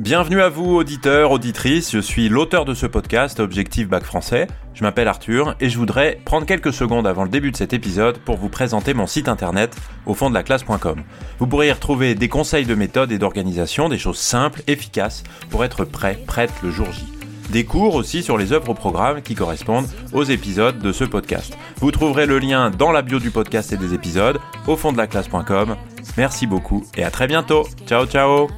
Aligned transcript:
Bienvenue 0.00 0.40
à 0.40 0.48
vous, 0.48 0.76
auditeurs, 0.76 1.30
auditrices. 1.30 1.92
Je 1.92 1.98
suis 1.98 2.30
l'auteur 2.30 2.64
de 2.64 2.72
ce 2.72 2.86
podcast, 2.86 3.38
Objectif 3.38 3.86
Bac 3.86 4.02
Français. 4.02 4.46
Je 4.72 4.82
m'appelle 4.82 5.08
Arthur 5.08 5.54
et 5.60 5.68
je 5.68 5.76
voudrais 5.76 6.18
prendre 6.24 6.46
quelques 6.46 6.72
secondes 6.72 7.06
avant 7.06 7.22
le 7.22 7.28
début 7.28 7.50
de 7.50 7.56
cet 7.58 7.74
épisode 7.74 8.16
pour 8.16 8.38
vous 8.38 8.48
présenter 8.48 8.94
mon 8.94 9.06
site 9.06 9.28
internet 9.28 9.76
au 10.06 10.14
fond 10.14 10.30
de 10.30 10.34
la 10.34 10.42
classe.com. 10.42 11.02
Vous 11.38 11.46
pourrez 11.46 11.68
y 11.68 11.72
retrouver 11.72 12.14
des 12.14 12.30
conseils 12.30 12.64
de 12.64 12.74
méthode 12.74 13.12
et 13.12 13.18
d'organisation, 13.18 13.90
des 13.90 13.98
choses 13.98 14.16
simples, 14.16 14.62
efficaces 14.68 15.22
pour 15.50 15.66
être 15.66 15.84
prêt, 15.84 16.18
prête 16.26 16.54
le 16.62 16.70
jour 16.70 16.90
J. 16.90 17.04
Des 17.50 17.66
cours 17.66 17.94
aussi 17.94 18.22
sur 18.22 18.38
les 18.38 18.54
œuvres 18.54 18.70
au 18.70 18.74
programme 18.74 19.20
qui 19.20 19.34
correspondent 19.34 19.88
aux 20.14 20.24
épisodes 20.24 20.78
de 20.78 20.92
ce 20.92 21.04
podcast. 21.04 21.58
Vous 21.76 21.90
trouverez 21.90 22.24
le 22.24 22.38
lien 22.38 22.70
dans 22.70 22.90
la 22.90 23.02
bio 23.02 23.18
du 23.18 23.30
podcast 23.30 23.70
et 23.74 23.76
des 23.76 23.92
épisodes 23.92 24.38
au 24.66 24.76
fond 24.76 24.92
de 24.92 24.96
la 24.96 25.08
classe.com. 25.08 25.76
Merci 26.16 26.46
beaucoup 26.46 26.86
et 26.96 27.04
à 27.04 27.10
très 27.10 27.26
bientôt. 27.26 27.68
Ciao 27.86 28.06
ciao 28.06 28.48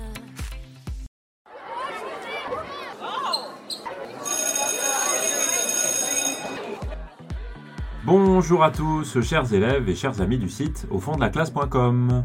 Bonjour 8.04 8.64
à 8.64 8.72
tous, 8.72 9.20
chers 9.20 9.54
élèves 9.54 9.88
et 9.88 9.94
chers 9.94 10.20
amis 10.20 10.36
du 10.36 10.48
site 10.48 10.88
au 10.90 10.98
fond 10.98 11.14
de 11.14 11.20
la 11.20 11.28
classe.com. 11.28 12.24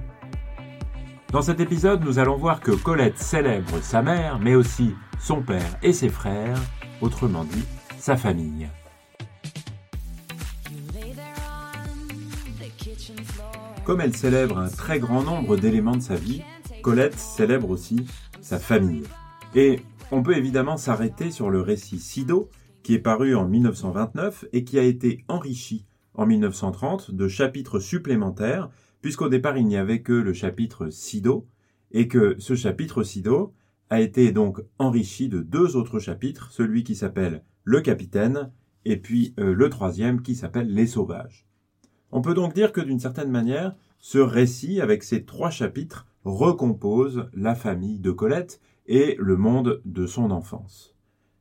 Dans 1.31 1.43
cet 1.43 1.59
épisode, 1.59 2.03
nous 2.03 2.17
allons 2.17 2.35
voir 2.35 2.61
que 2.61 2.71
Colette 2.71 3.19
célèbre 3.19 3.79
sa 3.83 4.01
mère, 4.01 4.39
mais 4.39 4.55
aussi 4.55 4.95
son 5.19 5.43
père 5.43 5.77
et 5.83 5.93
ses 5.93 6.09
frères, 6.09 6.59
autrement 6.99 7.43
dit, 7.43 7.63
sa 7.99 8.17
famille. 8.17 8.67
Comme 13.85 14.01
elle 14.01 14.17
célèbre 14.17 14.57
un 14.57 14.69
très 14.69 14.97
grand 14.97 15.21
nombre 15.21 15.57
d'éléments 15.57 15.95
de 15.95 16.01
sa 16.01 16.15
vie, 16.15 16.41
Colette 16.81 17.19
célèbre 17.19 17.69
aussi 17.69 18.07
sa 18.41 18.57
famille. 18.57 19.03
Et 19.53 19.83
on 20.11 20.23
peut 20.23 20.37
évidemment 20.37 20.77
s'arrêter 20.77 21.29
sur 21.29 21.51
le 21.51 21.61
récit 21.61 21.99
Sido, 21.99 22.49
qui 22.87 22.93
est 22.93 22.99
paru 22.99 23.35
en 23.35 23.45
1929 23.45 24.45
et 24.53 24.63
qui 24.63 24.79
a 24.79 24.81
été 24.81 25.25
enrichi 25.27 25.85
en 26.13 26.25
1930 26.25 27.11
de 27.11 27.27
chapitres 27.27 27.79
supplémentaires, 27.79 28.69
puisqu'au 29.01 29.27
départ 29.27 29.57
il 29.57 29.65
n'y 29.65 29.75
avait 29.75 30.01
que 30.01 30.13
le 30.13 30.31
chapitre 30.31 30.87
Sido, 30.89 31.49
et 31.91 32.07
que 32.07 32.37
ce 32.39 32.55
chapitre 32.55 33.03
Sido 33.03 33.53
a 33.89 33.99
été 33.99 34.31
donc 34.31 34.61
enrichi 34.79 35.27
de 35.27 35.41
deux 35.41 35.75
autres 35.75 35.99
chapitres, 35.99 36.49
celui 36.49 36.85
qui 36.85 36.95
s'appelle 36.95 37.43
Le 37.65 37.81
Capitaine, 37.81 38.53
et 38.85 38.95
puis 38.95 39.33
euh, 39.37 39.53
le 39.53 39.69
troisième 39.69 40.21
qui 40.21 40.33
s'appelle 40.33 40.73
Les 40.73 40.87
Sauvages. 40.87 41.45
On 42.13 42.21
peut 42.21 42.35
donc 42.35 42.53
dire 42.53 42.71
que 42.71 42.79
d'une 42.79 43.01
certaine 43.01 43.31
manière, 43.31 43.75
ce 43.99 44.19
récit, 44.19 44.79
avec 44.79 45.03
ces 45.03 45.25
trois 45.25 45.49
chapitres, 45.49 46.07
recompose 46.23 47.27
la 47.33 47.53
famille 47.53 47.99
de 47.99 48.11
Colette 48.11 48.61
et 48.85 49.17
le 49.19 49.35
monde 49.35 49.81
de 49.83 50.05
son 50.05 50.31
enfance. 50.31 50.96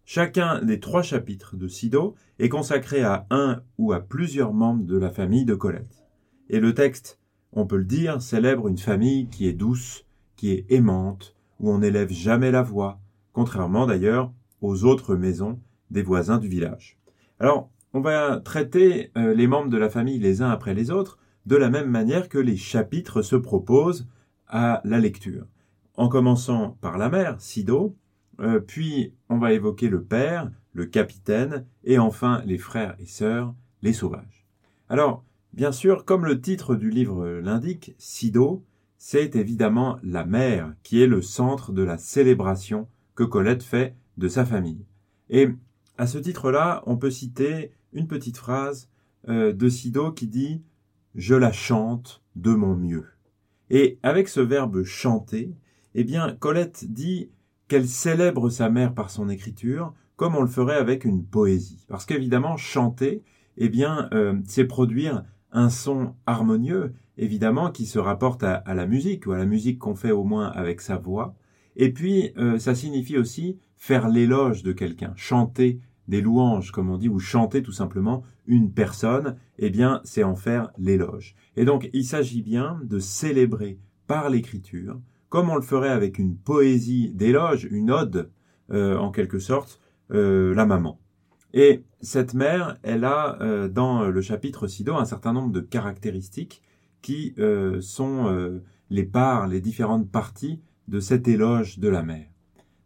Chacun 0.08 0.62
des 0.62 0.78
trois 0.78 1.02
chapitres 1.02 1.56
de 1.56 1.66
Sido 1.66 2.14
est 2.38 2.48
consacré 2.48 3.02
à 3.02 3.26
un 3.30 3.60
ou 3.76 3.92
à 3.92 3.98
plusieurs 3.98 4.52
membres 4.52 4.84
de 4.84 4.96
la 4.96 5.10
famille 5.10 5.44
de 5.44 5.56
Colette. 5.56 6.06
Et 6.48 6.60
le 6.60 6.74
texte, 6.74 7.18
on 7.52 7.66
peut 7.66 7.76
le 7.76 7.84
dire, 7.84 8.22
célèbre 8.22 8.68
une 8.68 8.78
famille 8.78 9.27
qui 9.27 9.48
est 9.48 9.52
douce, 9.52 10.06
qui 10.36 10.52
est 10.52 10.64
aimante, 10.70 11.34
où 11.58 11.72
on 11.72 11.78
n'élève 11.78 12.12
jamais 12.12 12.52
la 12.52 12.62
voix, 12.62 13.00
contrairement 13.32 13.84
d'ailleurs 13.84 14.32
aux 14.60 14.84
autres 14.84 15.16
maisons 15.16 15.58
des 15.90 16.02
voisins 16.02 16.38
du 16.38 16.46
village. 16.46 17.00
Alors, 17.40 17.68
on 17.92 18.00
va 18.00 18.38
traiter 18.38 19.10
euh, 19.16 19.34
les 19.34 19.48
membres 19.48 19.70
de 19.70 19.77
la 19.77 19.90
famille 19.90 20.20
les 20.20 20.40
uns 20.40 20.50
après 20.50 20.74
les 20.74 20.92
autres, 20.92 21.18
de 21.46 21.56
la 21.56 21.68
même 21.68 21.90
manière 21.90 22.28
que 22.28 22.38
les 22.38 22.56
chapitres 22.56 23.22
se 23.22 23.34
proposent 23.34 24.06
à 24.46 24.80
la 24.84 25.00
lecture. 25.00 25.46
En 25.96 26.08
commençant 26.08 26.78
par 26.80 26.96
la 26.96 27.08
mère, 27.08 27.40
Sido, 27.40 27.96
euh, 28.41 28.61
puis 28.61 29.12
on 29.29 29.39
va 29.39 29.53
évoquer 29.53 29.89
le 29.89 30.03
père, 30.03 30.51
le 30.73 30.87
capitaine, 30.87 31.67
et 31.84 31.98
enfin 31.98 32.42
les 32.45 32.59
frères 32.59 32.97
et 32.98 33.06
sœurs, 33.06 33.55
les 33.83 33.92
sauvages. 33.92 34.47
Alors, 34.89 35.25
bien 35.52 35.73
sûr, 35.73 36.05
comme 36.05 36.24
le 36.24 36.41
titre 36.41 36.77
du 36.77 36.91
livre 36.91 37.27
l'indique, 37.27 37.95
Sido, 37.98 38.64
c'est 38.98 39.36
évidemment 39.36 39.98
la 40.02 40.25
mère 40.25 40.75
qui 40.83 41.02
est 41.02 41.07
le 41.07 41.23
centre 41.23 41.73
de 41.73 41.83
la 41.83 41.98
célébration 41.98 42.89
que 43.14 43.25
Colette 43.25 43.63
fait 43.63 43.95
de 44.17 44.29
sa 44.29 44.45
famille. 44.45 44.85
Et 45.30 45.48
à 45.98 46.07
ce 46.07 46.19
titre-là, 46.19 46.83
on 46.86 46.96
peut 46.96 47.11
citer 47.11 47.73
une 47.92 48.07
petite 48.07 48.36
phrase 48.36 48.89
euh, 49.29 49.52
de 49.52 49.69
Sido 49.69 50.13
qui 50.13 50.27
dit 50.27 50.63
Je 51.14 51.35
la 51.35 51.52
chante 51.52 52.23
de 52.36 52.52
mon 52.52 52.75
mieux. 52.75 53.07
Et 53.70 53.98
avec 54.02 54.29
ce 54.29 54.41
verbe 54.41 54.83
chanter, 54.85 55.55
eh 55.95 56.05
bien, 56.05 56.36
Colette 56.39 56.85
dit 56.92 57.30
qu'elle 57.68 57.88
célèbre 57.88 58.50
sa 58.50 58.70
mère 58.70 58.94
par 58.94 59.10
son 59.10 59.28
écriture, 59.28 59.92
comme 60.16 60.34
on 60.34 60.42
le 60.42 60.48
ferait 60.48 60.77
avec 60.77 61.04
une 61.04 61.24
poésie. 61.24 61.84
Parce 61.88 62.06
qu'évidemment, 62.06 62.56
chanter, 62.56 63.22
eh 63.56 63.68
bien, 63.68 64.08
euh, 64.12 64.38
c'est 64.44 64.64
produire 64.64 65.24
un 65.52 65.70
son 65.70 66.14
harmonieux, 66.27 66.92
évidemment, 67.18 67.70
qui 67.70 67.86
se 67.86 67.98
rapporte 67.98 68.42
à, 68.42 68.62
la 68.66 68.86
musique, 68.86 69.27
ou 69.27 69.32
à 69.32 69.38
la 69.38 69.46
musique 69.46 69.78
qu'on 69.78 69.94
fait 69.94 70.12
au 70.12 70.24
moins 70.24 70.48
avec 70.48 70.80
sa 70.80 70.96
voix. 70.96 71.34
Et 71.77 71.92
puis, 71.92 72.32
euh, 72.38 72.58
ça 72.58 72.74
signifie 72.74 73.18
aussi 73.18 73.58
faire 73.77 74.08
l'éloge 74.08 74.62
de 74.62 74.72
quelqu'un, 74.72 75.12
chanter 75.16 75.80
des 76.08 76.20
louanges, 76.20 76.72
comme 76.72 76.90
on 76.90 76.98
dit, 76.98 77.08
ou 77.08 77.18
chanter 77.18 77.62
tout 77.62 77.72
simplement 77.72 78.22
une 78.46 78.72
personne, 78.72 79.36
eh 79.58 79.70
bien, 79.70 80.00
c'est 80.04 80.22
en 80.22 80.36
faire 80.36 80.70
l'éloge. 80.78 81.34
Et 81.56 81.64
donc, 81.64 81.90
il 81.92 82.04
s'agit 82.04 82.42
bien 82.42 82.80
de 82.84 82.98
célébrer 82.98 83.78
par 84.06 84.30
l'écriture 84.30 85.00
comme 85.36 85.51
on 85.51 85.57
le 85.57 85.61
ferait 85.61 85.91
avec 85.91 86.19
une 86.19 86.35
poésie 86.35 87.13
d'éloge, 87.13 87.69
une 87.70 87.91
ode, 87.91 88.30
euh, 88.70 88.97
en 88.97 89.11
quelque 89.11 89.39
sorte, 89.39 89.83
euh, 90.11 90.55
la 90.55 90.64
maman. 90.64 90.98
Et 91.52 91.85
cette 92.01 92.33
mère, 92.33 92.79
elle 92.83 93.05
a 93.05 93.36
euh, 93.42 93.69
dans 93.69 94.08
le 94.08 94.20
chapitre 94.23 94.67
Sido 94.67 94.95
un 94.95 95.05
certain 95.05 95.35
nombre 95.35 95.52
de 95.52 95.61
caractéristiques 95.61 96.63
qui 97.02 97.35
sont 97.83 98.61
les 98.89 99.05
parts, 99.05 99.46
les 99.46 99.61
différentes 99.61 100.11
parties 100.11 100.63
de 100.89 101.01
cet 101.01 101.29
éloge 101.29 101.80
de 101.80 101.89
la 101.91 102.02
mère. 102.02 102.29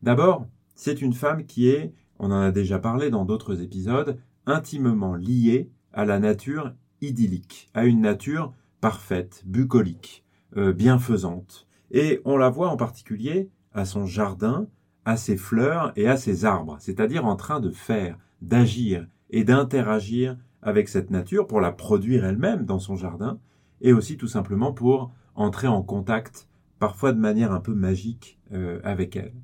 D'abord, 0.03 0.49
c'est 0.75 1.03
une 1.03 1.13
femme 1.15 1.47
qui 1.47 1.69
est, 1.69 1.95
on 2.19 2.33
en 2.33 2.41
a 2.41 2.51
déjà 2.51 2.81
parlé 2.81 3.11
dans 3.11 3.25
d'autres 3.25 3.63
épisodes, 3.63 4.19
intimement 4.47 5.15
liée 5.15 5.71
à 5.93 6.05
la 6.05 6.19
nature 6.19 6.75
idyllique, 7.01 7.71
à 7.75 7.85
une 7.85 8.01
nature 8.01 8.53
parfaite, 8.81 9.45
bucolique, 9.47 10.25
bienfaisante, 10.57 11.70
et 11.91 12.21
on 12.25 12.37
la 12.37 12.51
voit 12.51 12.69
en 12.69 12.77
particulier 12.77 13.51
à 13.73 13.85
son 13.85 14.07
jardin, 14.07 14.67
à 15.05 15.17
ses 15.17 15.37
fleurs 15.37 15.93
et 15.97 16.09
à 16.09 16.17
ses 16.17 16.45
arbres, 16.45 16.77
c'est-à-dire 16.81 17.25
en 17.25 17.37
train 17.37 17.61
de 17.61 17.71
faire, 17.71 18.19
d'agir 18.43 19.07
et 19.31 19.45
d'interagir 19.45 20.37
avec 20.63 20.89
cette 20.89 21.11
nature 21.11 21.47
pour 21.47 21.61
la 21.61 21.73
produire 21.73 22.25
elle-même 22.25 22.65
dans 22.65 22.79
son 22.79 22.97
jardin, 22.97 23.39
et 23.81 23.93
aussi 23.93 24.17
tout 24.17 24.29
simplement 24.29 24.73
pour 24.73 25.13
entrer 25.35 25.69
en 25.69 25.83
contact, 25.83 26.49
parfois 26.79 27.13
de 27.13 27.19
manière 27.19 27.53
un 27.53 27.61
peu 27.61 27.75
magique, 27.75 28.39
euh, 28.53 28.81
avec 28.85 29.17
elle. 29.17 29.35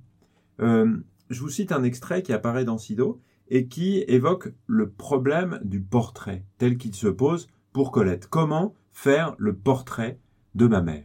Euh, 0.60 0.96
je 1.30 1.40
vous 1.40 1.48
cite 1.48 1.72
un 1.72 1.82
extrait 1.84 2.22
qui 2.22 2.32
apparaît 2.32 2.64
dans 2.64 2.78
Sido 2.78 3.20
et 3.48 3.66
qui 3.66 4.04
évoque 4.08 4.52
le 4.66 4.90
problème 4.90 5.60
du 5.64 5.80
portrait 5.80 6.44
tel 6.58 6.76
qu'il 6.76 6.94
se 6.94 7.08
pose 7.08 7.48
pour 7.72 7.92
Colette. 7.92 8.26
Comment 8.28 8.74
faire 8.92 9.34
le 9.38 9.54
portrait 9.54 10.18
de 10.54 10.66
ma 10.66 10.82
mère? 10.82 11.04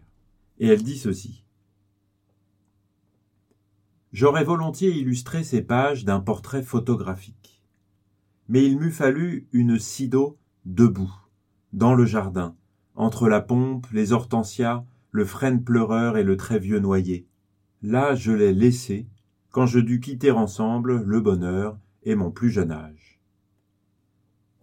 Et 0.62 0.68
elle 0.68 0.84
dit 0.84 0.98
ceci. 0.98 1.44
J'aurais 4.14 4.44
volontiers 4.44 4.96
illustré 4.96 5.44
ces 5.44 5.64
pages 5.64 6.06
d'un 6.06 6.20
portrait 6.20 6.62
photographique. 6.62 7.64
Mais 8.48 8.64
il 8.64 8.78
m'eût 8.78 8.92
fallu 8.92 9.48
une 9.54 9.80
Sido 9.80 10.38
debout, 10.66 11.12
dans 11.74 11.96
le 11.96 12.06
jardin, 12.06 12.56
entre 12.94 13.28
la 13.28 13.42
pompe, 13.42 13.88
les 13.92 14.12
hortensias, 14.12 14.86
le 15.10 15.26
frêne 15.26 15.64
pleureur 15.64 16.16
et 16.16 16.24
le 16.24 16.38
très 16.38 16.60
vieux 16.60 16.80
noyer. 16.80 17.26
Là 17.82 18.14
je 18.14 18.32
l'ai 18.32 18.54
laissé, 18.54 19.08
quand 19.50 19.66
je 19.66 19.80
dus 19.80 20.00
quitter 20.00 20.30
ensemble 20.30 21.02
le 21.02 21.22
bonheur 21.22 21.80
et 22.04 22.14
mon 22.14 22.30
plus 22.30 22.52
jeune 22.52 22.72
âge. 22.72 23.20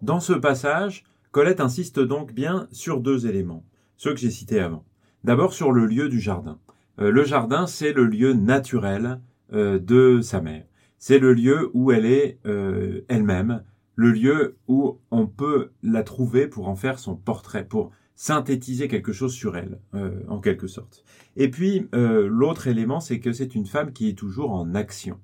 Dans 0.01 0.21
ce 0.21 0.35
passage, 0.35 1.03
Colette 1.33 1.61
insiste 1.61 1.99
donc 1.99 2.33
bien 2.33 2.69
sur 2.71 3.01
deux 3.01 3.27
éléments, 3.27 3.65
ceux 3.97 4.15
que 4.15 4.21
j'ai 4.21 4.31
cités 4.31 4.61
avant. 4.61 4.85
D'abord 5.25 5.53
sur 5.53 5.73
le 5.73 5.87
lieu 5.87 6.09
du 6.09 6.21
jardin. 6.21 6.59
Euh, 7.01 7.11
le 7.11 7.25
jardin, 7.25 7.67
c'est 7.67 7.93
le 7.93 8.07
lieu 8.07 8.33
naturel 8.33 9.21
euh, 9.53 9.79
de 9.79 10.21
sa 10.21 10.41
mère. 10.41 10.65
C'est 10.99 11.19
le 11.19 11.33
lieu 11.33 11.71
où 11.75 11.93
elle 11.93 12.07
est 12.07 12.39
euh, 12.47 13.03
elle-même, 13.09 13.63
le 13.95 14.11
lieu 14.11 14.57
où 14.69 14.99
on 15.11 15.27
peut 15.27 15.71
la 15.83 16.03
trouver 16.03 16.47
pour 16.47 16.69
en 16.69 16.77
faire 16.77 16.99
son 16.99 17.17
portrait, 17.17 17.67
pour 17.67 17.91
synthétiser 18.15 18.89
quelque 18.89 19.13
chose 19.13 19.33
sur 19.33 19.57
elle, 19.57 19.79
en 20.27 20.41
quelque 20.41 20.67
sorte. 20.67 21.05
Et 21.37 21.49
puis 21.49 21.89
l'autre 21.93 22.67
élément, 22.67 22.99
c'est 22.99 23.21
que 23.21 23.33
c'est 23.33 23.55
une 23.55 23.67
femme 23.67 23.93
qui 23.93 24.09
est 24.09 24.19
toujours 24.19 24.51
en 24.51 24.75
action. 24.75 25.21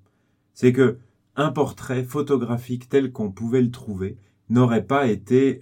C'est 0.52 0.72
que 0.72 0.98
un 1.34 1.50
portrait 1.50 2.04
photographique 2.04 2.88
tel 2.88 3.10
qu'on 3.10 3.32
pouvait 3.32 3.62
le 3.62 3.72
trouver 3.72 4.16
n'aurait 4.48 4.86
pas 4.86 5.08
été 5.08 5.58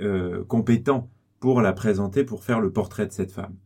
compétent 0.49 1.11
pour 1.40 1.62
la 1.62 1.73
présenter, 1.73 2.23
pour 2.23 2.44
faire 2.44 2.61
le 2.61 2.70
portrait 2.70 3.06
de 3.06 3.12
cette 3.12 3.32
femme. 3.32 3.56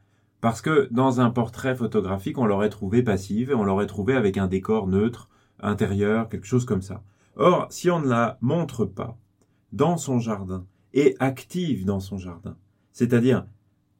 Parce 0.47 0.63
que 0.63 0.87
dans 0.93 1.21
un 1.21 1.31
portrait 1.31 1.75
photographique, 1.75 2.39
on 2.39 2.47
l'aurait 2.47 2.69
trouvé 2.69 3.03
passive, 3.03 3.53
on 3.53 3.65
l'aurait 3.65 3.89
trouvé 3.89 4.15
avec 4.15 4.39
un 4.39 4.47
décor 4.47 4.87
neutre, 4.87 5.29
intérieur, 5.59 6.29
quelque 6.29 6.47
chose 6.47 6.65
comme 6.65 6.83
ça. 6.83 7.03
Or, 7.35 7.67
si 7.71 7.91
on 7.91 7.99
ne 7.99 8.07
la 8.07 8.39
montre 8.41 8.85
pas 8.85 9.19
dans 9.73 9.97
son 9.97 10.21
jardin 10.21 10.65
et 10.95 11.17
active 11.19 11.85
dans 11.85 11.99
son 11.99 12.17
jardin, 12.17 12.57
c'est-à-dire 12.93 13.45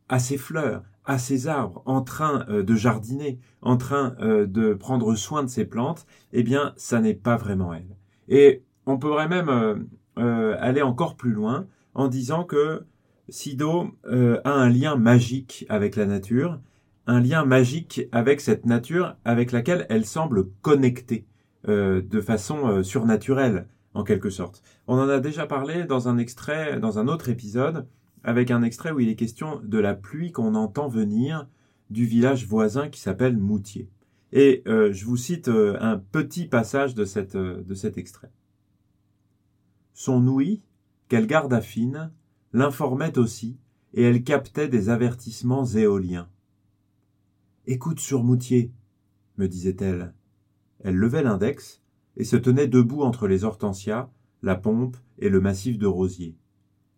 à 0.09 0.21
ses 0.21 0.39
fleurs, 0.39 0.85
à 1.05 1.19
ses 1.19 1.49
arbres, 1.49 1.83
en 1.85 2.03
train 2.03 2.47
euh, 2.49 2.63
de 2.63 2.77
jardiner, 2.77 3.41
en 3.61 3.77
train 3.77 4.15
euh, 4.21 4.47
de 4.47 4.73
prendre 4.73 5.17
soin 5.17 5.43
de 5.43 5.49
ses 5.49 5.65
plantes, 5.65 6.07
eh 6.33 6.45
bien, 6.45 6.75
ça 6.77 7.01
n'est 7.01 7.15
pas 7.15 7.37
vraiment 7.37 7.75
elle. 7.75 7.97
Et 8.29 8.63
on 8.87 8.99
pourrait 8.99 9.27
même 9.27 9.89
euh, 10.17 10.57
aller 10.61 10.83
encore 10.83 11.17
plus 11.17 11.33
loin 11.33 11.67
en 11.95 12.07
disant 12.07 12.45
que 12.45 12.87
Sido 13.29 13.91
euh, 14.07 14.41
a 14.45 14.53
un 14.53 14.69
lien 14.69 14.97
magique 14.97 15.67
avec 15.69 15.97
la 15.97 16.07
nature, 16.07 16.61
un 17.07 17.21
lien 17.21 17.45
magique 17.45 18.03
avec 18.13 18.41
cette 18.41 18.67
nature 18.67 19.17
avec 19.25 19.53
laquelle 19.53 19.87
elle 19.89 20.05
semble 20.05 20.49
connectée 20.63 21.27
euh, 21.69 22.03
de 22.03 22.21
façon 22.21 22.69
euh, 22.69 22.83
surnaturelle, 22.83 23.67
en 23.95 24.05
quelque 24.05 24.31
sorte. 24.31 24.63
On 24.87 24.99
en 24.99 25.09
a 25.09 25.19
déjà 25.19 25.47
parlé 25.47 25.85
dans 25.85 26.09
un 26.09 26.19
extrait, 26.19 26.79
dans 26.79 26.99
un 26.99 27.09
autre 27.09 27.29
épisode, 27.29 27.87
avec 28.23 28.51
un 28.51 28.63
extrait 28.63 28.93
où 28.93 29.01
il 29.01 29.09
est 29.09 29.17
question 29.17 29.61
de 29.63 29.79
la 29.79 29.95
pluie 29.95 30.31
qu'on 30.31 30.55
entend 30.55 30.89
venir 30.89 31.49
du 31.91 32.05
village 32.05 32.47
voisin 32.47 32.89
qui 32.89 33.01
s'appelle 33.01 33.37
Moutier. 33.37 33.89
Et 34.33 34.65
je 34.67 35.05
vous 35.05 35.17
cite 35.17 35.49
un 35.49 35.99
petit 35.99 36.47
passage 36.47 36.97
de, 36.97 37.05
cette, 37.05 37.37
de 37.37 37.75
cet 37.75 37.97
extrait. 37.97 38.33
Son 39.95 40.27
ouïe, 40.27 40.63
qu'elle 41.09 41.29
garde 41.29 41.53
affine, 41.53 42.11
l'informait 42.57 43.19
aussi, 43.19 43.59
et 43.93 44.03
elle 44.03 44.25
captait 44.25 44.69
des 44.69 44.89
avertissements 44.89 45.67
éoliens. 45.67 46.27
Écoute 47.67 48.01
sur 48.01 48.25
Moutier, 48.25 48.73
me 49.37 49.47
disait-elle. 49.47 50.15
Elle 50.81 50.97
levait 50.97 51.23
l'index 51.23 51.83
et 52.17 52.25
se 52.25 52.37
tenait 52.37 52.67
debout 52.67 53.03
entre 53.03 53.29
les 53.29 53.45
hortensias, 53.45 54.09
la 54.41 54.55
pompe 54.55 54.97
et 55.19 55.29
le 55.29 55.39
massif 55.39 55.77
de 55.77 55.87
rosiers. 55.87 56.39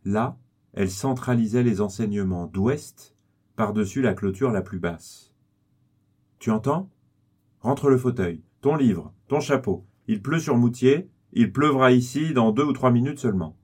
Là, 0.04 0.38
elle 0.74 0.92
centralisait 0.92 1.64
les 1.64 1.80
enseignements 1.80 2.46
d'ouest 2.46 3.16
par-dessus 3.56 4.00
la 4.00 4.14
clôture 4.14 4.52
la 4.52 4.62
plus 4.62 4.78
basse. 4.78 5.34
Tu 6.38 6.52
entends? 6.52 6.88
Rentre 7.62 7.90
le 7.90 7.98
fauteuil, 7.98 8.44
ton 8.60 8.76
livre, 8.76 9.12
ton 9.26 9.40
chapeau. 9.40 9.84
Il 10.06 10.22
pleut 10.22 10.38
sur 10.38 10.56
Moutier, 10.56 11.10
il 11.32 11.52
pleuvra 11.52 11.90
ici 11.90 12.32
dans 12.32 12.52
deux 12.52 12.64
ou 12.64 12.72
trois 12.72 12.92
minutes 12.92 13.18
seulement. 13.18 13.57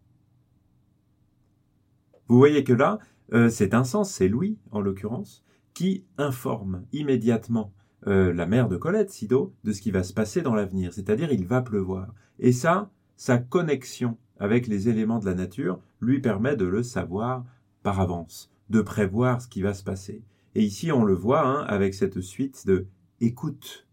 Vous 2.29 2.37
voyez 2.39 2.65
que 2.65 2.73
là, 2.73 2.99
euh, 3.33 3.49
c'est 3.49 3.75
un 3.75 3.85
sens, 3.85 4.11
c'est 4.11 4.29
Louis, 4.29 4.59
en 4.71 4.81
l'occurrence, 4.81 5.45
qui 5.73 6.05
informe 6.19 6.85
immédiatement 6.93 7.73
euh, 8.07 8.33
la 8.33 8.47
mère 8.47 8.69
de 8.69 8.77
Colette, 8.77 9.11
Sido, 9.11 9.55
de 9.65 9.73
ce 9.73 9.81
qui 9.81 9.91
va 9.91 10.03
se 10.03 10.13
passer 10.13 10.43
dans 10.43 10.55
l'avenir. 10.55 10.93
C'est-à-dire, 10.93 11.33
il 11.33 11.47
va 11.47 11.63
pleuvoir. 11.63 12.15
Et 12.39 12.53
ça, 12.53 12.91
sa 13.17 13.39
connexion 13.39 14.19
avec 14.39 14.67
les 14.67 14.89
éléments 14.89 15.19
de 15.19 15.27
la 15.27 15.35
nature 15.35 15.81
lui 16.01 16.21
permet 16.21 16.57
de 16.57 16.67
le 16.67 16.83
savoir 16.83 17.45
par 17.83 18.01
avance, 18.01 18.51
de 18.71 18.81
prévoir 18.81 19.41
ce 19.41 19.49
qui 19.49 19.63
va 19.63 19.75
se 19.75 19.85
passer. 19.85 20.23
Et 20.55 20.63
ici, 20.63 20.93
on 20.93 21.05
le 21.05 21.15
voit 21.15 21.47
hein, 21.47 21.65
avec 21.67 21.95
cette 21.95 22.21
suite 22.21 22.67
de 22.67 22.87
écoute 23.21 23.87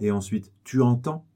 et 0.00 0.10
ensuite 0.10 0.52
tu 0.64 0.80
entends, 0.80 1.26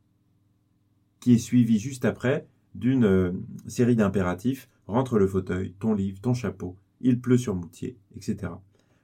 qui 1.20 1.34
est 1.34 1.38
suivi 1.38 1.78
juste 1.78 2.04
après 2.04 2.46
d'une 2.74 3.04
euh, 3.04 3.32
série 3.66 3.96
d'impératifs 3.96 4.68
rentre 4.86 5.18
le 5.18 5.26
fauteuil, 5.26 5.74
ton 5.78 5.94
livre, 5.94 6.20
ton 6.20 6.34
chapeau, 6.34 6.76
il 7.00 7.20
pleut 7.20 7.38
sur 7.38 7.54
Moutier, 7.54 7.96
etc. 8.16 8.52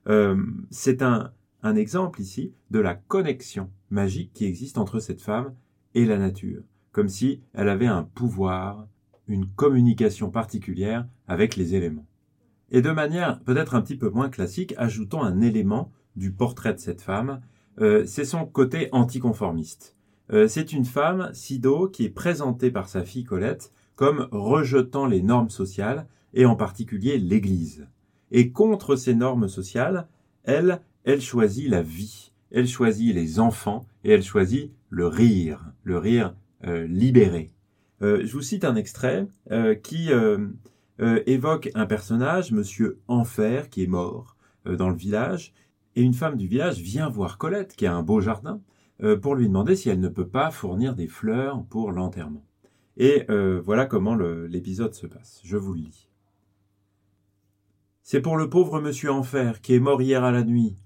Euh, 0.09 0.43
c'est 0.71 1.03
un, 1.03 1.33
exemple 1.77 2.21
ici 2.21 2.55
de 2.71 2.81
la 2.81 2.95
connexion 2.95 3.71
magique 3.91 4.33
qui 4.33 4.47
existe 4.47 4.79
entre 4.79 4.99
cette 4.99 5.21
femme 5.21 5.55
et 5.95 6.05
la 6.05 6.19
nature, 6.19 6.63
comme 6.93 7.09
si 7.09 7.43
elle 7.53 7.69
avait 7.69 7.87
un 7.87 8.03
pouvoir, 8.03 8.87
une 9.29 9.47
communication 9.47 10.31
particulière 10.31 11.07
avec 11.29 11.57
les 11.57 11.75
éléments. 11.75 12.07
Et 12.71 12.83
de 12.83 12.91
manière 12.91 13.41
peut-être 13.41 13.75
un 13.75 13.83
petit 13.83 13.97
peu 13.97 14.09
moins 14.09 14.31
classique, 14.31 14.75
ajoutons 14.79 15.23
un 15.23 15.41
élément 15.41 15.93
du 16.17 16.33
portrait 16.33 16.75
de 16.75 16.79
cette 16.79 17.03
femme, 17.03 17.41
euh, 17.81 18.05
c'est 18.07 18.25
son 18.25 18.47
côté 18.47 18.89
anticonformiste. 18.93 19.97
Euh, 20.33 20.49
c'est 20.49 20.73
une 20.73 20.85
femme, 20.85 21.31
Sido, 21.33 21.89
qui 21.89 22.05
est 22.05 22.11
présentée 22.11 22.71
par 22.71 22.89
sa 22.89 23.05
fille 23.05 23.25
Colette 23.25 23.73
comme 24.01 24.29
rejetant 24.33 25.05
les 25.05 25.21
normes 25.21 25.51
sociales, 25.51 26.07
et 26.33 26.47
en 26.47 26.57
particulier 26.57 27.19
l'Église. 27.19 27.87
Et 28.31 28.51
contre 28.51 28.97
ces 28.97 29.15
normes 29.15 29.47
sociales, 29.47 30.09
elle, 30.43 30.81
elle 31.05 31.21
choisit 31.21 31.69
la 31.69 31.83
vie, 31.83 32.33
elle 32.51 32.67
choisit 32.67 33.15
les 33.15 33.41
enfants, 33.41 33.85
et 34.03 34.13
elle 34.13 34.23
choisit 34.23 34.73
le 34.89 35.07
rire, 35.07 35.67
le 35.83 35.99
rire 35.99 36.35
euh, 36.65 36.87
libéré. 36.87 37.53
Euh, 38.01 38.23
je 38.25 38.33
vous 38.33 38.41
cite 38.41 38.65
un 38.65 38.75
extrait 38.75 39.27
euh, 39.51 39.75
qui 39.75 40.09
évoque 41.27 41.71
un 41.75 41.85
personnage, 41.85 42.53
Monsieur 42.53 43.01
Enfer, 43.07 43.69
qui 43.69 43.83
est 43.85 43.87
mort 43.87 44.39
dans 44.65 44.89
le 44.89 44.97
village, 44.97 45.53
et 45.95 46.01
une 46.01 46.15
femme 46.15 46.39
du 46.39 46.47
village 46.47 46.81
vient 46.81 47.11
voir 47.11 47.37
Colette, 47.37 47.77
qui 47.77 47.85
a 47.85 47.95
un 47.95 48.03
beau 48.03 48.23
jardin, 48.23 48.63
pour 49.21 49.35
lui 49.35 49.47
demander 49.47 49.77
si 49.77 49.91
elle 49.91 50.01
ne 50.01 50.09
peut 50.09 50.29
pas 50.29 50.51
fournir 50.51 50.95
des 50.95 51.07
fleurs 51.07 51.63
pour 51.65 51.93
l'enterrement. 51.93 52.47
Et 53.03 53.25
euh, 53.31 53.63
voilà 53.65 53.87
comment 53.87 54.15
l'épisode 54.15 54.93
se 54.93 55.07
passe. 55.07 55.41
Je 55.43 55.57
vous 55.57 55.73
le 55.73 55.81
lis. 55.81 56.11
C'est 58.03 58.21
pour 58.21 58.37
le 58.37 58.51
pauvre 58.51 58.79
monsieur 58.79 59.11
Enfer 59.11 59.63
qui 59.63 59.75
est 59.75 59.81
mort 59.81 60.03
hier 60.03 60.23
à 60.23 60.31
la 60.31 60.45
nuit. 60.45 60.77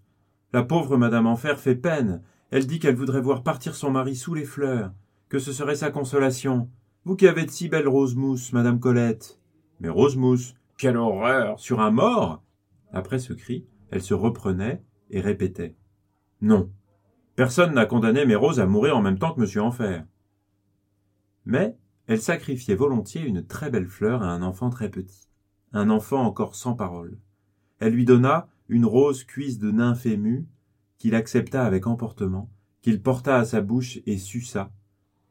La 0.53 0.63
pauvre 0.63 0.97
madame 0.97 1.27
Enfer 1.27 1.59
fait 1.59 1.75
peine. 1.75 2.23
Elle 2.53 2.69
dit 2.69 2.79
qu'elle 2.79 2.95
voudrait 2.95 3.21
voir 3.21 3.43
partir 3.43 3.75
son 3.75 3.91
mari 3.91 4.15
sous 4.15 4.33
les 4.33 4.45
fleurs, 4.45 4.93
que 5.29 5.41
ce 5.41 5.53
serait 5.53 5.75
sa 5.75 5.91
consolation. 5.91 6.71
Vous 7.05 7.17
qui 7.17 7.27
avez 7.27 7.47
de 7.47 7.51
si 7.51 7.69
belles 7.69 7.89
roses-mousses, 7.89 8.53
madame 8.53 8.79
Colette. 8.79 9.41
Mais 9.81 9.89
rose-mousse, 9.89 10.55
quelle 10.79 10.97
horreur 10.97 11.59
Sur 11.59 11.81
un 11.81 11.91
mort 11.91 12.45
Après 12.93 13.19
ce 13.19 13.33
cri, 13.33 13.67
elle 13.91 14.03
se 14.03 14.15
reprenait 14.15 14.85
et 15.11 15.21
répétait. 15.21 15.75
Non. 16.41 16.71
Personne 17.35 17.75
n'a 17.75 17.87
condamné 17.87 18.25
mes 18.25 18.37
roses 18.37 18.61
à 18.61 18.67
mourir 18.67 18.97
en 18.97 19.03
même 19.03 19.19
temps 19.19 19.35
que 19.35 19.41
monsieur 19.41 19.63
Enfer. 19.63 20.05
Mais 21.45 21.77
elle 22.07 22.21
sacrifiait 22.21 22.75
volontiers 22.75 23.23
une 23.23 23.47
très 23.47 23.71
belle 23.71 23.87
fleur 23.87 24.23
à 24.23 24.31
un 24.31 24.43
enfant 24.43 24.71
très 24.71 24.91
petit, 24.91 25.29
un 25.73 25.91
enfant 25.91 26.23
encore 26.23 26.55
sans 26.55 26.75
parole. 26.75 27.19
Elle 27.79 27.95
lui 27.95 28.05
donna 28.05 28.49
une 28.69 28.85
rose 28.85 29.25
cuisse 29.25 29.59
de 29.59 29.71
nymphe 29.71 30.07
émue, 30.07 30.47
qu'il 30.99 31.15
accepta 31.15 31.65
avec 31.65 31.87
emportement, 31.87 32.51
qu'il 32.83 33.03
porta 33.03 33.37
à 33.37 33.45
sa 33.45 33.61
bouche 33.61 34.01
et 34.07 34.19
suça, 34.19 34.73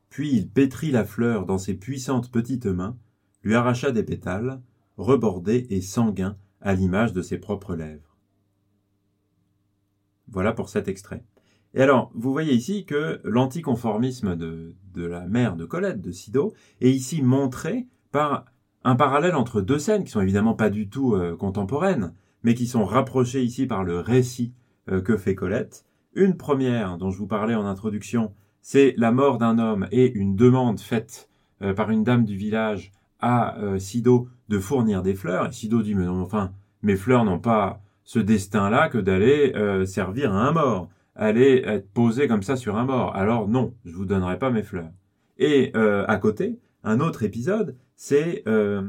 puis 0.10 0.32
il 0.32 0.50
pétrit 0.50 0.92
la 0.92 1.06
fleur 1.06 1.46
dans 1.46 1.58
ses 1.58 1.74
puissantes 1.74 2.32
petites 2.32 2.68
mains, 2.68 2.98
lui 3.42 3.56
arracha 3.56 3.92
des 3.92 4.04
pétales, 4.04 4.62
rebordés 4.98 5.66
et 5.70 5.82
sanguins 5.82 6.38
à 6.62 6.74
l'image 6.74 7.14
de 7.14 7.22
ses 7.22 7.40
propres 7.40 7.76
lèvres. 7.76 8.18
Voilà 10.28 10.54
pour 10.54 10.70
cet 10.70 10.88
extrait. 10.88 11.26
Et 11.74 11.82
alors, 11.82 12.12
vous 12.14 12.32
voyez 12.32 12.54
ici 12.54 12.86
que 12.86 13.20
l'anticonformisme 13.24 14.36
de, 14.36 14.76
la 14.96 15.26
mère 15.28 15.56
de 15.56 15.66
Colette, 15.66 16.02
de 16.02 16.12
Sido, 16.12 16.54
est 16.82 16.92
ici 16.92 17.24
montré 17.24 17.88
par 18.12 18.46
un 18.84 18.96
parallèle 18.96 19.36
entre 19.36 19.62
deux 19.62 19.80
scènes 19.80 20.04
qui 20.04 20.12
sont 20.12 20.22
évidemment 20.22 20.54
pas 20.54 20.70
du 20.70 20.88
tout 20.88 21.16
euh, 21.16 21.36
contemporaines, 21.36 22.14
mais 22.44 22.54
qui 22.54 22.68
sont 22.68 22.86
rapprochées 22.86 23.44
ici 23.44 23.66
par 23.66 23.84
le 23.84 24.00
récit 24.00 24.54
euh, 24.92 25.02
que 25.02 25.18
fait 25.18 25.36
Colette. 25.36 25.86
Une 26.14 26.38
première, 26.38 26.98
dont 26.98 27.10
je 27.10 27.18
vous 27.18 27.28
parlais 27.28 27.56
en 27.56 27.66
introduction, 27.66 28.34
c'est 28.62 28.94
la 28.98 29.12
mort 29.12 29.40
d'un 29.40 29.58
homme 29.58 29.88
et 29.92 30.12
une 30.12 30.36
demande 30.36 30.80
faite 30.80 31.30
euh, 31.64 31.74
par 31.74 31.90
une 31.90 32.04
dame 32.04 32.26
du 32.26 32.36
village 32.36 32.92
à 33.20 33.56
Sido 33.78 34.28
de 34.50 34.60
fournir 34.60 35.02
des 35.02 35.16
fleurs. 35.16 35.48
Et 35.48 35.52
Sido 35.54 35.82
dit, 35.82 35.96
mais 35.96 36.04
non, 36.04 36.22
enfin, 36.22 36.52
mes 36.82 36.98
fleurs 36.98 37.24
n'ont 37.24 37.40
pas 37.40 37.82
ce 38.04 38.20
destin-là 38.20 38.90
que 38.90 38.98
d'aller 38.98 39.54
servir 39.86 40.34
à 40.34 40.46
un 40.46 40.52
mort 40.52 40.90
aller 41.16 41.64
être 41.66 41.90
posé 41.92 42.28
comme 42.28 42.44
ça 42.44 42.56
sur 42.56 42.78
un 42.78 42.86
mort. 42.86 43.16
Alors 43.16 43.48
non, 43.48 43.74
je 43.86 43.94
vous 43.94 44.06
donnerai 44.06 44.40
pas 44.40 44.50
mes 44.50 44.64
fleurs. 44.64 44.92
Et 45.38 45.72
euh, 45.76 46.06
à 46.08 46.18
côté, 46.18 46.60
un 46.84 47.00
autre 47.00 47.24
épisode, 47.24 47.76
c'est 47.96 48.44
euh, 48.48 48.84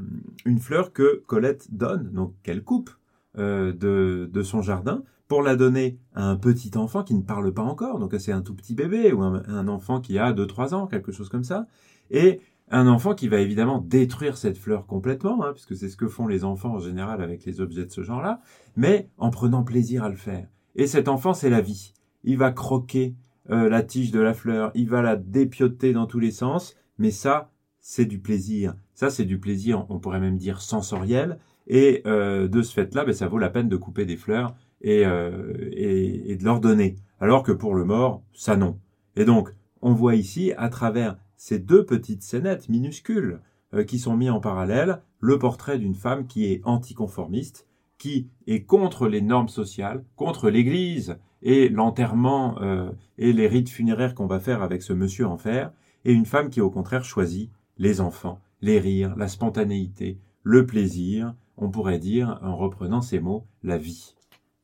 une 0.44 0.58
fleur 0.58 0.92
que 0.92 1.22
Colette 1.26 1.74
donne, 1.74 2.10
donc 2.12 2.34
qu'elle 2.42 2.62
coupe 2.62 2.90
euh, 3.38 3.72
de, 3.72 4.28
de, 4.32 4.42
son 4.42 4.62
jardin, 4.62 5.02
pour 5.28 5.42
la 5.42 5.56
donner 5.56 5.98
à 6.14 6.28
un 6.28 6.36
petit 6.36 6.76
enfant 6.76 7.02
qui 7.02 7.14
ne 7.14 7.22
parle 7.22 7.52
pas 7.52 7.62
encore, 7.62 7.98
donc 7.98 8.14
c'est 8.18 8.32
un 8.32 8.42
tout 8.42 8.54
petit 8.54 8.74
bébé, 8.74 9.12
ou 9.12 9.22
un, 9.22 9.68
enfant 9.68 10.00
qui 10.00 10.18
a 10.18 10.32
2-3 10.32 10.74
ans, 10.74 10.86
quelque 10.86 11.12
chose 11.12 11.28
comme 11.28 11.44
ça, 11.44 11.66
et 12.10 12.40
un 12.70 12.86
enfant 12.86 13.14
qui 13.14 13.28
va 13.28 13.38
évidemment 13.38 13.78
détruire 13.78 14.36
cette 14.36 14.58
fleur 14.58 14.86
complètement, 14.86 15.44
hein, 15.44 15.52
puisque 15.52 15.76
c'est 15.76 15.88
ce 15.88 15.96
que 15.96 16.08
font 16.08 16.26
les 16.26 16.44
enfants 16.44 16.74
en 16.74 16.78
général 16.78 17.22
avec 17.22 17.44
les 17.44 17.60
objets 17.60 17.84
de 17.84 17.90
ce 17.90 18.02
genre-là, 18.02 18.40
mais 18.76 19.08
en 19.16 19.30
prenant 19.30 19.64
plaisir 19.64 20.04
à 20.04 20.08
le 20.08 20.16
faire. 20.16 20.46
Et 20.76 20.86
cet 20.86 21.08
enfant, 21.08 21.34
c'est 21.34 21.50
la 21.50 21.60
vie 21.60 21.94
il 22.24 22.38
va 22.38 22.50
croquer 22.50 23.14
euh, 23.50 23.68
la 23.68 23.82
tige 23.82 24.10
de 24.10 24.20
la 24.20 24.34
fleur, 24.34 24.70
il 24.74 24.88
va 24.88 25.02
la 25.02 25.16
dépioter 25.16 25.92
dans 25.92 26.06
tous 26.06 26.18
les 26.18 26.30
sens, 26.30 26.76
mais 26.98 27.10
ça, 27.10 27.50
c'est 27.80 28.06
du 28.06 28.18
plaisir. 28.18 28.74
Ça, 28.94 29.10
c'est 29.10 29.24
du 29.24 29.38
plaisir, 29.38 29.86
on 29.90 29.98
pourrait 29.98 30.20
même 30.20 30.38
dire 30.38 30.60
sensoriel, 30.60 31.38
et 31.66 32.02
euh, 32.06 32.48
de 32.48 32.62
ce 32.62 32.72
fait-là, 32.72 33.04
ben, 33.04 33.12
ça 33.12 33.28
vaut 33.28 33.38
la 33.38 33.50
peine 33.50 33.68
de 33.68 33.76
couper 33.76 34.06
des 34.06 34.16
fleurs 34.16 34.54
et, 34.80 35.00
et, 35.00 36.36
de 36.36 36.44
leur 36.44 36.60
donner. 36.60 36.96
Alors 37.18 37.42
que 37.42 37.52
pour 37.52 37.74
le 37.74 37.84
mort, 37.84 38.22
ça 38.34 38.54
non. 38.54 38.78
Et 39.16 39.24
donc, 39.24 39.48
on 39.80 39.94
voit 39.94 40.14
ici, 40.14 40.52
à 40.58 40.68
travers 40.68 41.16
ces 41.38 41.58
deux 41.58 41.86
petites 41.86 42.22
scénettes 42.22 42.68
minuscules 42.68 43.40
qui 43.86 43.98
sont 43.98 44.14
mis 44.14 44.28
en 44.28 44.40
parallèle, 44.40 45.00
le 45.20 45.38
portrait 45.38 45.78
d'une 45.78 45.94
femme 45.94 46.26
qui 46.26 46.52
est 46.52 46.60
anticonformiste, 46.64 47.66
qui 47.96 48.28
est 48.46 48.64
contre 48.64 49.08
les 49.08 49.22
normes 49.22 49.48
sociales, 49.48 50.04
contre 50.16 50.50
l'Église 50.50 51.16
et 51.44 51.68
l'enterrement 51.68 52.56
euh, 52.60 52.90
et 53.18 53.32
les 53.32 53.46
rites 53.46 53.68
funéraires 53.68 54.14
qu'on 54.14 54.26
va 54.26 54.40
faire 54.40 54.62
avec 54.62 54.82
ce 54.82 54.92
monsieur 54.92 55.26
en 55.26 55.36
fer, 55.36 55.70
et 56.04 56.12
une 56.12 56.26
femme 56.26 56.50
qui 56.50 56.60
au 56.60 56.70
contraire 56.70 57.04
choisit 57.04 57.50
les 57.78 58.00
enfants, 58.00 58.40
les 58.60 58.80
rires, 58.80 59.14
la 59.16 59.28
spontanéité, 59.28 60.18
le 60.42 60.66
plaisir, 60.66 61.34
on 61.56 61.70
pourrait 61.70 61.98
dire, 61.98 62.40
en 62.42 62.56
reprenant 62.56 63.02
ces 63.02 63.20
mots, 63.20 63.46
la 63.62 63.78
vie. 63.78 64.14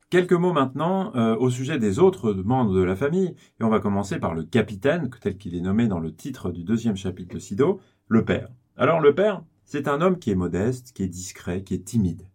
Quelques 0.09 0.33
mots 0.33 0.51
maintenant 0.51 1.15
euh, 1.15 1.37
au 1.37 1.49
sujet 1.49 1.79
des 1.79 1.99
autres 1.99 2.33
membres 2.33 2.73
de 2.73 2.83
la 2.83 2.95
famille, 2.95 3.33
et 3.59 3.63
on 3.63 3.69
va 3.69 3.79
commencer 3.79 4.19
par 4.19 4.33
le 4.33 4.43
capitaine, 4.43 5.09
tel 5.21 5.37
qu'il 5.37 5.55
est 5.55 5.61
nommé 5.61 5.87
dans 5.87 5.99
le 5.99 6.13
titre 6.13 6.51
du 6.51 6.63
deuxième 6.63 6.97
chapitre 6.97 7.33
de 7.33 7.39
Sido, 7.39 7.79
le 8.07 8.25
père. 8.25 8.49
Alors 8.75 8.99
le 8.99 9.15
père, 9.15 9.43
c'est 9.63 9.87
un 9.87 10.01
homme 10.01 10.19
qui 10.19 10.31
est 10.31 10.35
modeste, 10.35 10.91
qui 10.93 11.03
est 11.03 11.07
discret, 11.07 11.63
qui 11.63 11.75
est 11.75 11.85
timide, 11.85 12.27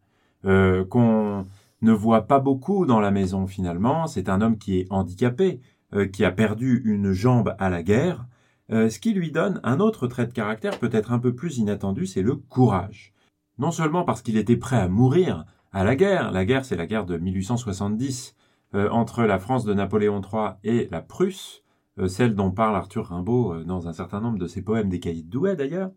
euh, 0.46 0.84
qu'on 0.84 1.46
ne 1.82 1.92
voit 1.92 2.26
pas 2.26 2.40
beaucoup 2.40 2.86
dans 2.86 3.00
la 3.00 3.10
maison 3.10 3.46
finalement. 3.46 4.06
C'est 4.06 4.28
un 4.28 4.40
homme 4.40 4.58
qui 4.58 4.80
est 4.80 4.86
handicapé, 4.90 5.60
euh, 5.94 6.06
qui 6.06 6.24
a 6.24 6.30
perdu 6.30 6.82
une 6.84 7.12
jambe 7.12 7.54
à 7.58 7.70
la 7.70 7.82
guerre, 7.82 8.26
euh, 8.72 8.88
ce 8.88 8.98
qui 8.98 9.12
lui 9.12 9.30
donne 9.30 9.60
un 9.62 9.78
autre 9.80 10.06
trait 10.08 10.26
de 10.26 10.32
caractère 10.32 10.78
peut-être 10.78 11.12
un 11.12 11.18
peu 11.18 11.34
plus 11.34 11.58
inattendu, 11.58 12.06
c'est 12.06 12.22
le 12.22 12.34
courage. 12.34 13.12
Non 13.58 13.70
seulement 13.70 14.04
parce 14.04 14.22
qu'il 14.22 14.36
était 14.36 14.56
prêt 14.56 14.78
à 14.78 14.88
mourir 14.88 15.44
à 15.72 15.84
la 15.84 15.96
guerre, 15.96 16.32
la 16.32 16.44
guerre 16.44 16.64
c'est 16.64 16.76
la 16.76 16.86
guerre 16.86 17.06
de 17.06 17.16
1870 17.16 18.34
entre 18.90 19.22
la 19.22 19.38
France 19.38 19.64
de 19.64 19.72
Napoléon 19.72 20.20
III 20.20 20.56
et 20.62 20.88
la 20.90 21.00
Prusse, 21.00 21.62
celle 22.08 22.34
dont 22.34 22.50
parle 22.50 22.76
Arthur 22.76 23.06
Rimbaud 23.06 23.64
dans 23.64 23.88
un 23.88 23.94
certain 23.94 24.20
nombre 24.20 24.38
de 24.38 24.46
ses 24.46 24.60
poèmes 24.60 24.90
des 24.90 25.00
cahiers 25.00 25.22
de 25.22 25.30
Douai 25.30 25.56
d'ailleurs, 25.56 25.92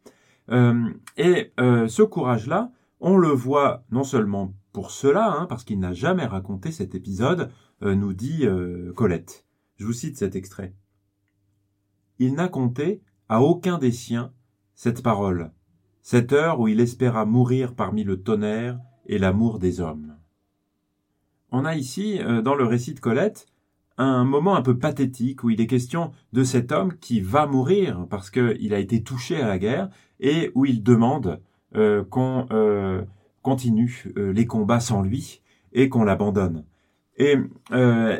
euh, 0.52 0.90
et 1.18 1.52
euh, 1.60 1.88
ce 1.88 2.02
courage-là, 2.02 2.72
on 3.00 3.18
le 3.18 3.30
voit 3.30 3.84
non 3.92 4.04
seulement 4.04 4.54
pour 4.72 4.92
cela, 4.92 5.32
hein, 5.32 5.46
parce 5.48 5.64
qu'il 5.64 5.80
n'a 5.80 5.94
jamais 5.94 6.26
raconté 6.26 6.72
cet 6.72 6.96
épisode, 6.96 7.52
euh, 7.82 7.96
nous 7.96 8.14
dit 8.14 8.46
Colette. 8.96 9.46
Je 9.78 9.86
vous 9.86 9.94
cite 9.94 10.18
cet 10.18 10.36
extrait. 10.36 10.74
Il 12.20 12.34
n'a 12.36 12.50
compté 12.50 13.02
à 13.30 13.42
aucun 13.42 13.78
des 13.78 13.92
siens 13.92 14.34
cette 14.76 15.02
parole, 15.02 15.52
cette 16.02 16.34
heure 16.34 16.60
où 16.60 16.68
il 16.68 16.80
espéra 16.80 17.26
mourir 17.26 17.76
parmi 17.76 18.04
le 18.04 18.22
tonnerre 18.22 18.80
et 19.06 19.18
l'amour 19.18 19.60
des 19.60 19.80
hommes. 19.80 20.18
On 21.52 21.66
a 21.66 21.76
ici, 21.76 22.20
dans 22.44 22.56
le 22.56 22.66
récit 22.66 22.94
de 22.94 23.00
Colette, 23.00 23.48
un 24.00 24.24
moment 24.24 24.56
un 24.56 24.62
peu 24.62 24.78
pathétique 24.78 25.44
où 25.44 25.50
il 25.50 25.60
est 25.60 25.68
question 25.68 26.12
de 26.32 26.44
cet 26.44 26.72
homme 26.72 26.98
qui 26.98 27.20
va 27.20 27.46
mourir 27.46 28.08
parce 28.10 28.30
qu'il 28.30 28.74
a 28.74 28.80
été 28.80 29.04
touché 29.04 29.42
à 29.42 29.48
la 29.48 29.60
guerre 29.60 29.90
et 30.20 30.52
où 30.56 30.66
il 30.66 30.84
demande 30.84 31.42
euh, 31.76 32.04
qu'on 32.04 32.48
euh, 32.52 33.04
continue 33.42 34.12
euh, 34.18 34.32
les 34.32 34.46
combats 34.46 34.80
sans 34.80 35.02
lui 35.02 35.42
et 35.74 35.90
qu'on 35.90 36.04
l'abandonne. 36.04 36.66
Et 37.22 37.36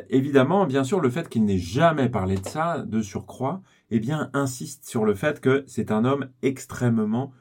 évidemment, 0.10 0.66
bien 0.66 0.84
sûr, 0.84 1.00
le 1.00 1.10
fait 1.10 1.30
qu'il 1.30 1.46
n'ait 1.46 1.58
jamais 1.58 2.10
parlé 2.10 2.36
de 2.36 2.46
ça, 2.46 2.80
de 2.80 3.02
surcroît, 3.02 3.62
eh 3.92 4.00
bien, 4.02 4.30
insiste 4.34 4.86
sur 4.86 5.06
le 5.06 5.16
fait 5.16 5.40
que 5.40 5.64
c'est 5.68 5.90
un 5.90 6.04
homme 6.04 6.28
extrêmement 6.42 7.32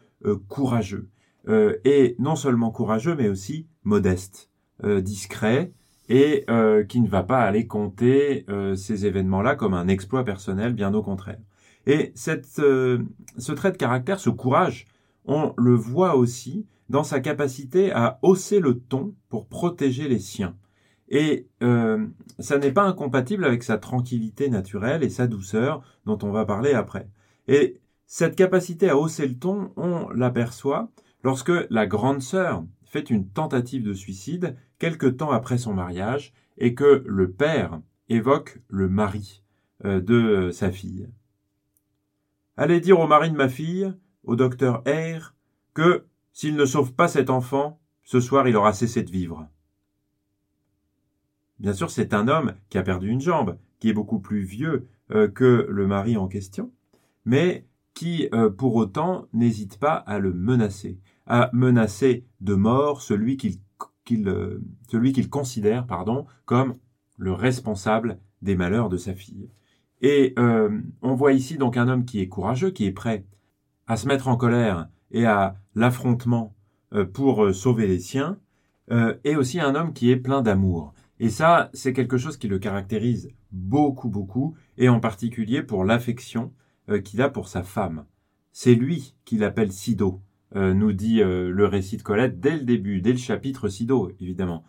courageux. 0.46 1.08
et 1.48 2.14
non 2.20 2.36
seulement 2.36 2.70
courageux, 2.70 3.16
mais 3.16 3.28
aussi 3.28 3.66
modeste, 3.82 4.50
discret, 4.84 5.72
et 6.08 6.46
qui 6.88 7.00
ne 7.00 7.08
va 7.08 7.24
pas 7.24 7.40
aller 7.40 7.66
compter 7.66 8.46
ces 8.76 9.06
événements-là 9.06 9.56
comme 9.56 9.74
un 9.74 9.88
exploit 9.88 10.24
personnel, 10.24 10.74
bien 10.74 10.94
au 10.94 11.02
contraire. 11.02 11.40
Et 11.88 12.12
cette, 12.14 12.58
euh, 12.58 12.98
ce 13.38 13.52
trait 13.52 13.72
de 13.72 13.78
caractère, 13.78 14.20
ce 14.20 14.28
courage, 14.28 14.84
on 15.24 15.54
le 15.56 15.74
voit 15.74 16.16
aussi 16.16 16.66
dans 16.88 17.04
sa 17.04 17.20
capacité 17.20 17.92
à 17.92 18.18
hausser 18.22 18.60
le 18.60 18.78
ton 18.78 19.14
pour 19.28 19.46
protéger 19.46 20.08
les 20.08 20.18
siens. 20.18 20.56
Et 21.08 21.48
euh, 21.62 22.06
ça 22.38 22.58
n'est 22.58 22.72
pas 22.72 22.84
incompatible 22.84 23.44
avec 23.44 23.62
sa 23.62 23.78
tranquillité 23.78 24.48
naturelle 24.50 25.02
et 25.02 25.10
sa 25.10 25.26
douceur 25.26 25.82
dont 26.04 26.18
on 26.22 26.30
va 26.30 26.44
parler 26.44 26.72
après. 26.72 27.08
Et 27.46 27.80
cette 28.06 28.36
capacité 28.36 28.88
à 28.88 28.96
hausser 28.96 29.26
le 29.26 29.38
ton, 29.38 29.72
on 29.76 30.08
l'aperçoit 30.10 30.90
lorsque 31.22 31.52
la 31.70 31.86
grande 31.86 32.22
sœur 32.22 32.64
fait 32.84 33.10
une 33.10 33.28
tentative 33.28 33.82
de 33.82 33.92
suicide 33.92 34.56
quelque 34.78 35.06
temps 35.06 35.30
après 35.30 35.58
son 35.58 35.74
mariage 35.74 36.32
et 36.56 36.74
que 36.74 37.02
le 37.06 37.30
père 37.30 37.80
évoque 38.08 38.60
le 38.68 38.88
mari 38.88 39.42
euh, 39.84 40.00
de 40.00 40.50
sa 40.50 40.70
fille. 40.70 41.08
Allez 42.56 42.80
dire 42.80 42.98
au 42.98 43.06
mari 43.06 43.30
de 43.30 43.36
ma 43.36 43.48
fille, 43.48 43.92
au 44.24 44.36
docteur 44.36 44.82
R, 44.86 45.34
que, 45.74 46.06
s'il 46.38 46.54
ne 46.54 46.66
sauve 46.66 46.92
pas 46.92 47.08
cet 47.08 47.30
enfant, 47.30 47.80
ce 48.04 48.20
soir 48.20 48.46
il 48.46 48.54
aura 48.54 48.72
cessé 48.72 49.02
de 49.02 49.10
vivre. 49.10 49.48
Bien 51.58 51.72
sûr, 51.72 51.90
c'est 51.90 52.14
un 52.14 52.28
homme 52.28 52.54
qui 52.68 52.78
a 52.78 52.84
perdu 52.84 53.08
une 53.08 53.20
jambe, 53.20 53.58
qui 53.80 53.88
est 53.88 53.92
beaucoup 53.92 54.20
plus 54.20 54.42
vieux 54.42 54.86
euh, 55.10 55.26
que 55.26 55.66
le 55.68 55.88
mari 55.88 56.16
en 56.16 56.28
question, 56.28 56.70
mais 57.24 57.66
qui, 57.92 58.28
euh, 58.32 58.50
pour 58.50 58.76
autant, 58.76 59.26
n'hésite 59.32 59.80
pas 59.80 59.94
à 59.94 60.20
le 60.20 60.32
menacer, 60.32 61.00
à 61.26 61.50
menacer 61.52 62.24
de 62.40 62.54
mort 62.54 63.02
celui 63.02 63.36
qu'il 63.36 63.58
euh, 64.28 64.60
considère 65.28 65.88
comme 66.44 66.74
le 67.16 67.32
responsable 67.32 68.20
des 68.42 68.54
malheurs 68.54 68.90
de 68.90 68.96
sa 68.96 69.12
fille. 69.12 69.50
Et 70.02 70.36
on 70.38 71.14
voit 71.16 71.32
ici 71.32 71.58
donc 71.58 71.76
un 71.76 71.88
homme 71.88 72.04
qui 72.04 72.20
est 72.20 72.28
courageux, 72.28 72.70
qui 72.70 72.86
est 72.86 72.92
prêt 72.92 73.26
à 73.88 73.96
se 73.96 74.06
mettre 74.06 74.28
en 74.28 74.36
colère 74.36 74.88
et 75.10 75.26
à 75.26 75.56
l'affrontement 75.74 76.54
euh, 76.92 77.04
pour 77.04 77.44
euh, 77.44 77.52
sauver 77.52 77.86
les 77.86 78.00
siens, 78.00 78.38
et 79.22 79.36
aussi 79.36 79.60
un 79.60 79.74
homme 79.74 79.92
qui 79.92 80.10
est 80.10 80.16
plein 80.16 80.40
d'amour. 80.40 80.94
Et 81.20 81.28
ça, 81.28 81.68
c'est 81.74 81.92
quelque 81.92 82.16
chose 82.16 82.38
qui 82.38 82.48
le 82.48 82.58
caractérise 82.58 83.28
beaucoup, 83.52 84.08
beaucoup, 84.08 84.56
et 84.78 84.88
en 84.88 84.98
particulier 84.98 85.62
pour 85.62 85.84
l'affection 85.84 86.54
qu'il 87.04 87.20
a 87.20 87.28
pour 87.28 87.48
sa 87.48 87.62
femme. 87.62 88.06
C'est 88.50 88.74
lui 88.74 89.14
qui 89.26 89.36
l'appelle 89.36 89.72
Sido, 89.72 90.22
nous 90.54 90.94
dit 90.94 91.18
le 91.18 91.66
récit 91.66 91.98
de 91.98 92.02
Colette 92.02 92.40
dès 92.40 92.56
le 92.56 92.64
début, 92.64 93.02
dès 93.02 93.12
le 93.12 93.18
chapitre 93.18 93.68
Sido, 93.68 94.10
évidemment. 94.20 94.64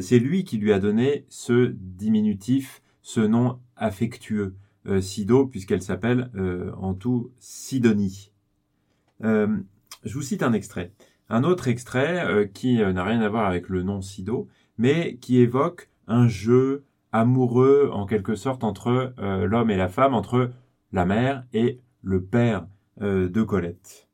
c'est 0.00 0.18
lui 0.18 0.42
qui 0.42 0.58
lui 0.58 0.72
a 0.72 0.80
donné 0.80 1.24
ce 1.28 1.72
diminutif, 1.78 2.82
ce 3.02 3.20
nom 3.20 3.60
affectueux. 3.76 4.56
Euh, 4.86 5.00
Sido, 5.02 5.46
puisqu'elle 5.46 5.82
s'appelle 5.82 6.30
euh, 6.36 6.72
en 6.76 6.94
tout 6.94 7.32
Sidonie. 7.38 8.32
Euh, 10.04 10.08
je 10.08 10.14
vous 10.14 10.22
cite 10.22 10.42
un 10.42 10.52
extrait. 10.52 10.92
Un 11.28 11.44
autre 11.44 11.68
extrait 11.68 12.50
qui 12.52 12.78
n'a 12.78 13.04
rien 13.04 13.20
à 13.20 13.28
voir 13.28 13.46
avec 13.46 13.68
le 13.68 13.84
nom 13.84 14.00
Sido, 14.00 14.48
mais 14.78 15.16
qui 15.18 15.38
évoque 15.38 15.88
un 16.08 16.26
jeu 16.26 16.84
amoureux 17.12 17.88
en 17.92 18.04
quelque 18.04 18.34
sorte 18.34 18.64
entre 18.64 19.14
l'homme 19.16 19.70
et 19.70 19.76
la 19.76 19.88
femme, 19.88 20.12
entre 20.12 20.50
la 20.92 21.04
mère 21.04 21.44
et 21.52 21.78
le 22.02 22.20
père 22.24 22.66
de 23.00 23.42
Colette. 23.44 24.08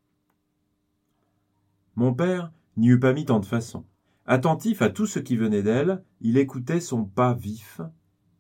Mon 1.94 2.12
père 2.12 2.52
n'y 2.76 2.88
eut 2.88 3.00
pas 3.00 3.14
mis 3.14 3.24
tant 3.24 3.40
de 3.40 3.46
façon. 3.46 3.86
Attentif 4.26 4.82
à 4.82 4.90
tout 4.90 5.06
ce 5.06 5.18
qui 5.18 5.36
venait 5.36 5.62
d'elle, 5.62 6.02
il 6.20 6.36
écoutait 6.36 6.80
son 6.80 7.04
pas 7.04 7.32
vif 7.32 7.80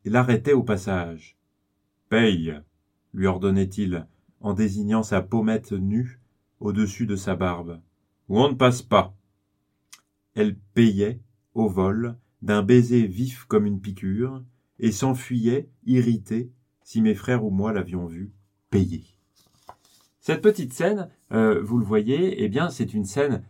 et 0.04 0.10
l'arrêtait 0.10 0.52
au 0.52 0.62
passage. 0.62 1.38
Paye, 2.10 2.60
lui 3.14 3.26
ordonnait-il, 3.26 4.06
en 4.40 4.52
désignant 4.52 5.02
sa 5.02 5.22
pommette 5.22 5.72
nue 5.72 6.20
au-dessus 6.60 7.06
de 7.06 7.16
sa 7.16 7.36
barbe, 7.36 7.80
ou 8.28 8.40
on 8.40 8.50
ne 8.50 8.54
passe 8.54 8.82
pas. 8.82 9.14
Elle 10.34 10.56
payait, 10.74 11.20
au 11.54 11.68
vol, 11.68 12.16
d'un 12.42 12.62
baiser 12.62 13.06
vif 13.06 13.44
comme 13.44 13.66
une 13.66 13.80
piqûre, 13.80 14.42
et 14.78 14.92
s'enfuyait, 14.92 15.68
irritée, 15.84 16.50
si 16.82 17.00
mes 17.00 17.14
frères 17.14 17.44
ou 17.44 17.50
moi 17.50 17.72
l'avions 17.72 18.06
vue, 18.06 18.32
payer. 18.70 19.04
Cette 20.20 20.42
petite 20.42 20.72
scène, 20.72 21.08
euh, 21.32 21.60
vous 21.62 21.78
le 21.78 21.84
voyez, 21.84 22.42
eh 22.42 22.48
bien, 22.48 22.68
c'est 22.68 22.94
une 22.94 23.04
scène 23.04 23.42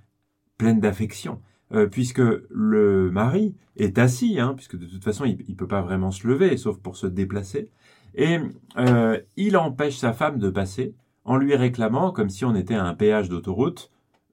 pleine 0.58 0.80
d'affection, 0.80 1.40
euh, 1.72 1.86
puisque 1.86 2.22
le 2.50 3.10
mari 3.10 3.54
est 3.76 3.98
assis, 3.98 4.38
hein, 4.38 4.54
puisque 4.54 4.78
de 4.78 4.86
toute 4.86 5.02
façon, 5.02 5.24
il 5.24 5.36
ne 5.48 5.54
peut 5.54 5.66
pas 5.66 5.82
vraiment 5.82 6.10
se 6.10 6.26
lever, 6.26 6.56
sauf 6.56 6.78
pour 6.78 6.96
se 6.96 7.06
déplacer, 7.06 7.70
et 8.14 8.38
euh, 8.78 9.20
il 9.36 9.56
empêche 9.56 9.96
sa 9.96 10.12
femme 10.12 10.38
de 10.38 10.48
passer 10.48 10.94
en 11.26 11.36
lui 11.36 11.54
réclamant, 11.54 12.12
comme 12.12 12.30
si 12.30 12.44
on 12.44 12.54
était 12.54 12.74
à 12.74 12.84
un 12.84 12.94
péage 12.94 13.28
d'autoroute, 13.28 13.90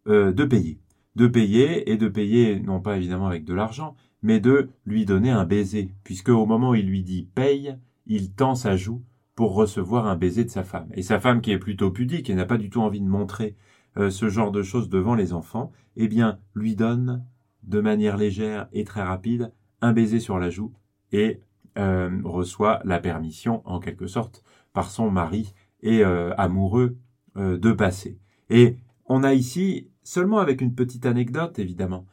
euh, 0.07 0.31
de 0.31 0.45
payer. 0.45 0.79
De 1.15 1.27
payer 1.27 1.91
et 1.91 1.97
de 1.97 2.07
payer, 2.07 2.59
non 2.59 2.79
pas 2.79 2.97
évidemment 2.97 3.27
avec 3.27 3.45
de 3.45 3.53
l'argent, 3.53 3.95
mais 4.21 4.39
de 4.39 4.69
lui 4.85 5.05
donner 5.05 5.31
un 5.31 5.43
baiser, 5.43 5.93
puisque 6.03 6.29
au 6.29 6.45
moment 6.45 6.69
où 6.69 6.75
il 6.75 6.87
lui 6.87 7.03
dit 7.03 7.27
paye, 7.35 7.77
il 8.05 8.31
tend 8.31 8.55
sa 8.55 8.77
joue 8.77 9.01
pour 9.35 9.55
recevoir 9.55 10.07
un 10.07 10.15
baiser 10.15 10.43
de 10.43 10.49
sa 10.49 10.63
femme. 10.63 10.89
Et 10.93 11.01
sa 11.01 11.19
femme, 11.19 11.41
qui 11.41 11.51
est 11.51 11.59
plutôt 11.59 11.91
pudique 11.91 12.29
et 12.29 12.35
n'a 12.35 12.45
pas 12.45 12.57
du 12.57 12.69
tout 12.69 12.81
envie 12.81 13.01
de 13.01 13.07
montrer 13.07 13.55
euh, 13.97 14.09
ce 14.09 14.29
genre 14.29 14.51
de 14.51 14.61
choses 14.61 14.89
devant 14.89 15.15
les 15.15 15.33
enfants, 15.33 15.71
eh 15.95 16.07
bien, 16.07 16.39
lui 16.53 16.75
donne, 16.75 17.25
de 17.63 17.81
manière 17.81 18.17
légère 18.17 18.67
et 18.71 18.83
très 18.83 19.03
rapide, 19.03 19.51
un 19.81 19.93
baiser 19.93 20.19
sur 20.19 20.37
la 20.37 20.49
joue 20.49 20.73
et 21.11 21.41
euh, 21.77 22.21
reçoit 22.23 22.81
la 22.85 22.99
permission, 22.99 23.61
en 23.65 23.79
quelque 23.79 24.07
sorte, 24.07 24.43
par 24.73 24.91
son 24.91 25.09
mari 25.09 25.53
et 25.83 26.03
euh, 26.03 26.33
amoureux 26.37 26.97
euh, 27.37 27.57
de 27.57 27.71
passer. 27.71 28.17
Et 28.49 28.77
on 29.05 29.23
a 29.23 29.33
ici, 29.33 29.91
seulement 30.03 30.39
avec 30.39 30.61
une 30.61 30.73
petite 30.73 31.05
anecdote 31.05 31.59
évidemment, 31.59 32.05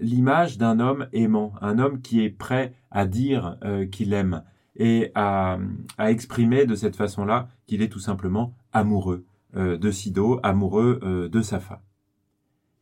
l'image 0.00 0.58
d'un 0.58 0.80
homme 0.80 1.06
aimant, 1.12 1.52
un 1.60 1.78
homme 1.78 2.00
qui 2.00 2.20
est 2.20 2.30
prêt 2.30 2.74
à 2.90 3.06
dire 3.06 3.56
qu'il 3.92 4.12
aime 4.12 4.42
et 4.74 5.12
à, 5.14 5.58
exprimer 6.00 6.66
de 6.66 6.74
cette 6.74 6.96
façon-là 6.96 7.48
qu'il 7.68 7.80
est 7.80 7.88
tout 7.88 8.00
simplement 8.00 8.56
amoureux 8.72 9.24
de 9.54 9.90
Sido, 9.92 10.40
amoureux 10.42 11.28
de 11.30 11.42
sa 11.42 11.60
femme. 11.60 11.78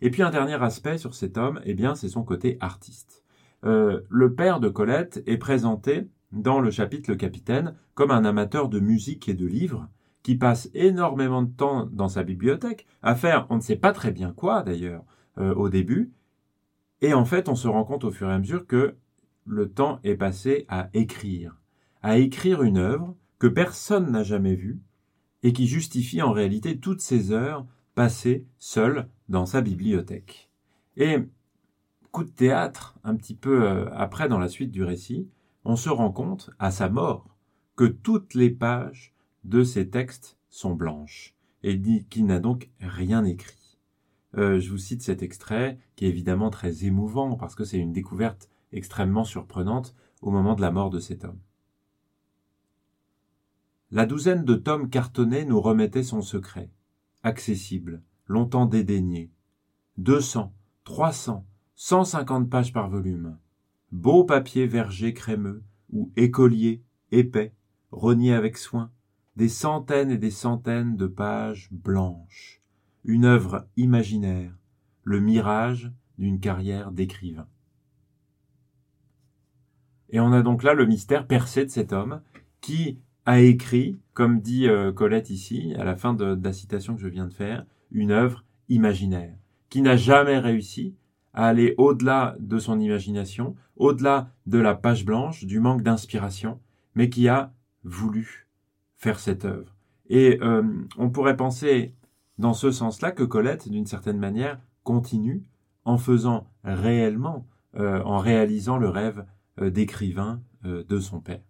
Et 0.00 0.10
puis 0.10 0.22
un 0.22 0.30
dernier 0.30 0.62
aspect 0.62 0.96
sur 0.96 1.14
cet 1.14 1.36
homme, 1.36 1.60
eh 1.64 1.74
bien, 1.74 1.94
c'est 1.94 2.08
son 2.08 2.24
côté 2.24 2.56
artiste. 2.60 3.24
Euh, 3.64 4.02
le 4.10 4.34
père 4.34 4.60
de 4.60 4.68
Colette 4.68 5.22
est 5.26 5.38
présenté 5.38 6.08
dans 6.32 6.60
le 6.60 6.70
chapitre 6.70 7.10
Le 7.10 7.16
Capitaine 7.16 7.74
comme 7.94 8.10
un 8.10 8.24
amateur 8.24 8.68
de 8.68 8.80
musique 8.80 9.28
et 9.28 9.34
de 9.34 9.46
livres, 9.46 9.88
qui 10.24 10.34
passe 10.34 10.68
énormément 10.74 11.42
de 11.42 11.52
temps 11.52 11.86
dans 11.86 12.08
sa 12.08 12.24
bibliothèque 12.24 12.86
à 13.02 13.14
faire 13.14 13.46
on 13.50 13.56
ne 13.56 13.60
sait 13.60 13.76
pas 13.76 13.92
très 13.92 14.10
bien 14.10 14.32
quoi 14.32 14.62
d'ailleurs 14.62 15.04
euh, 15.38 15.54
au 15.54 15.68
début, 15.68 16.12
et 17.00 17.14
en 17.14 17.24
fait 17.24 17.48
on 17.48 17.54
se 17.54 17.68
rend 17.68 17.84
compte 17.84 18.04
au 18.04 18.10
fur 18.10 18.28
et 18.28 18.32
à 18.32 18.38
mesure 18.38 18.66
que 18.66 18.96
le 19.46 19.70
temps 19.70 20.00
est 20.02 20.16
passé 20.16 20.64
à 20.68 20.88
écrire, 20.94 21.60
à 22.02 22.18
écrire 22.18 22.62
une 22.62 22.78
œuvre 22.78 23.14
que 23.38 23.46
personne 23.46 24.10
n'a 24.10 24.22
jamais 24.24 24.54
vue 24.54 24.80
et 25.42 25.52
qui 25.52 25.66
justifie 25.66 26.22
en 26.22 26.32
réalité 26.32 26.78
toutes 26.78 27.02
ces 27.02 27.30
heures 27.30 27.66
passées 27.94 28.46
seul 28.58 29.08
dans 29.28 29.46
sa 29.46 29.60
bibliothèque. 29.60 30.50
Et 30.96 31.18
coup 32.12 32.24
de 32.24 32.30
théâtre, 32.30 32.96
un 33.04 33.16
petit 33.16 33.34
peu 33.34 33.64
euh, 33.64 33.90
après 33.92 34.28
dans 34.28 34.38
la 34.38 34.48
suite 34.48 34.70
du 34.70 34.84
récit, 34.84 35.28
on 35.64 35.76
se 35.76 35.90
rend 35.90 36.12
compte, 36.12 36.50
à 36.58 36.70
sa 36.70 36.88
mort, 36.88 37.36
que 37.76 37.84
toutes 37.84 38.34
les 38.34 38.50
pages 38.50 39.13
de 39.44 39.62
ces 39.62 39.88
textes 39.88 40.38
sont 40.48 40.74
blanches, 40.74 41.34
et 41.62 41.76
dit 41.76 42.06
qu'il 42.06 42.26
n'a 42.26 42.40
donc 42.40 42.70
rien 42.80 43.24
écrit. 43.24 43.78
Euh, 44.36 44.58
je 44.58 44.70
vous 44.70 44.78
cite 44.78 45.02
cet 45.02 45.22
extrait, 45.22 45.78
qui 45.96 46.06
est 46.06 46.08
évidemment 46.08 46.50
très 46.50 46.84
émouvant, 46.84 47.36
parce 47.36 47.54
que 47.54 47.64
c'est 47.64 47.78
une 47.78 47.92
découverte 47.92 48.48
extrêmement 48.72 49.24
surprenante 49.24 49.94
au 50.22 50.30
moment 50.30 50.54
de 50.54 50.60
la 50.60 50.70
mort 50.70 50.90
de 50.90 50.98
cet 50.98 51.24
homme. 51.24 51.38
La 53.90 54.06
douzaine 54.06 54.44
de 54.44 54.54
tomes 54.54 54.90
cartonnés 54.90 55.44
nous 55.44 55.60
remettait 55.60 56.02
son 56.02 56.20
secret, 56.20 56.70
accessible, 57.22 58.02
longtemps 58.26 58.66
dédaigné. 58.66 59.30
Deux 59.98 60.20
cents, 60.20 60.52
trois 60.82 61.12
cents, 61.12 61.46
cent 61.76 62.04
cinquante 62.04 62.50
pages 62.50 62.72
par 62.72 62.88
volume. 62.88 63.38
Beau 63.92 64.24
papier 64.24 64.66
verger 64.66 65.14
crémeux, 65.14 65.62
ou 65.92 66.10
écolier, 66.16 66.82
épais, 67.12 67.54
rogné 67.92 68.34
avec 68.34 68.58
soin, 68.58 68.90
des 69.36 69.48
centaines 69.48 70.10
et 70.10 70.18
des 70.18 70.30
centaines 70.30 70.96
de 70.96 71.06
pages 71.06 71.68
blanches. 71.72 72.62
Une 73.04 73.24
œuvre 73.24 73.66
imaginaire, 73.76 74.52
le 75.02 75.20
mirage 75.20 75.92
d'une 76.18 76.40
carrière 76.40 76.92
d'écrivain. 76.92 77.46
Et 80.10 80.20
on 80.20 80.32
a 80.32 80.42
donc 80.42 80.62
là 80.62 80.74
le 80.74 80.86
mystère 80.86 81.26
percé 81.26 81.64
de 81.64 81.70
cet 81.70 81.92
homme 81.92 82.20
qui 82.60 82.98
a 83.26 83.40
écrit, 83.40 83.98
comme 84.12 84.40
dit 84.40 84.68
euh, 84.68 84.92
Colette 84.92 85.30
ici, 85.30 85.74
à 85.78 85.84
la 85.84 85.96
fin 85.96 86.14
de 86.14 86.38
la 86.40 86.52
citation 86.52 86.94
que 86.94 87.00
je 87.00 87.08
viens 87.08 87.26
de 87.26 87.32
faire, 87.32 87.66
une 87.90 88.10
œuvre 88.10 88.44
imaginaire, 88.68 89.34
qui 89.70 89.82
n'a 89.82 89.96
jamais 89.96 90.38
réussi 90.38 90.94
à 91.32 91.46
aller 91.48 91.74
au-delà 91.78 92.36
de 92.38 92.58
son 92.58 92.78
imagination, 92.78 93.56
au-delà 93.76 94.30
de 94.46 94.58
la 94.58 94.74
page 94.74 95.04
blanche, 95.04 95.44
du 95.44 95.58
manque 95.58 95.82
d'inspiration, 95.82 96.60
mais 96.94 97.08
qui 97.08 97.28
a 97.28 97.52
voulu 97.82 98.46
faire 99.04 99.20
cette 99.20 99.44
œuvre. 99.44 99.76
Et 100.08 100.38
euh, 100.40 100.62
on 100.96 101.10
pourrait 101.10 101.36
penser 101.36 101.94
dans 102.38 102.54
ce 102.54 102.70
sens-là 102.70 103.12
que 103.12 103.22
Colette, 103.22 103.68
d'une 103.68 103.86
certaine 103.86 104.18
manière, 104.18 104.58
continue 104.82 105.44
en 105.84 105.98
faisant 105.98 106.46
réellement, 106.64 107.46
euh, 107.76 108.02
en 108.02 108.16
réalisant 108.16 108.78
le 108.78 108.88
rêve 108.88 109.26
euh, 109.60 109.70
d'écrivain 109.70 110.40
de 110.64 110.98
son 110.98 111.20
père. 111.20 111.42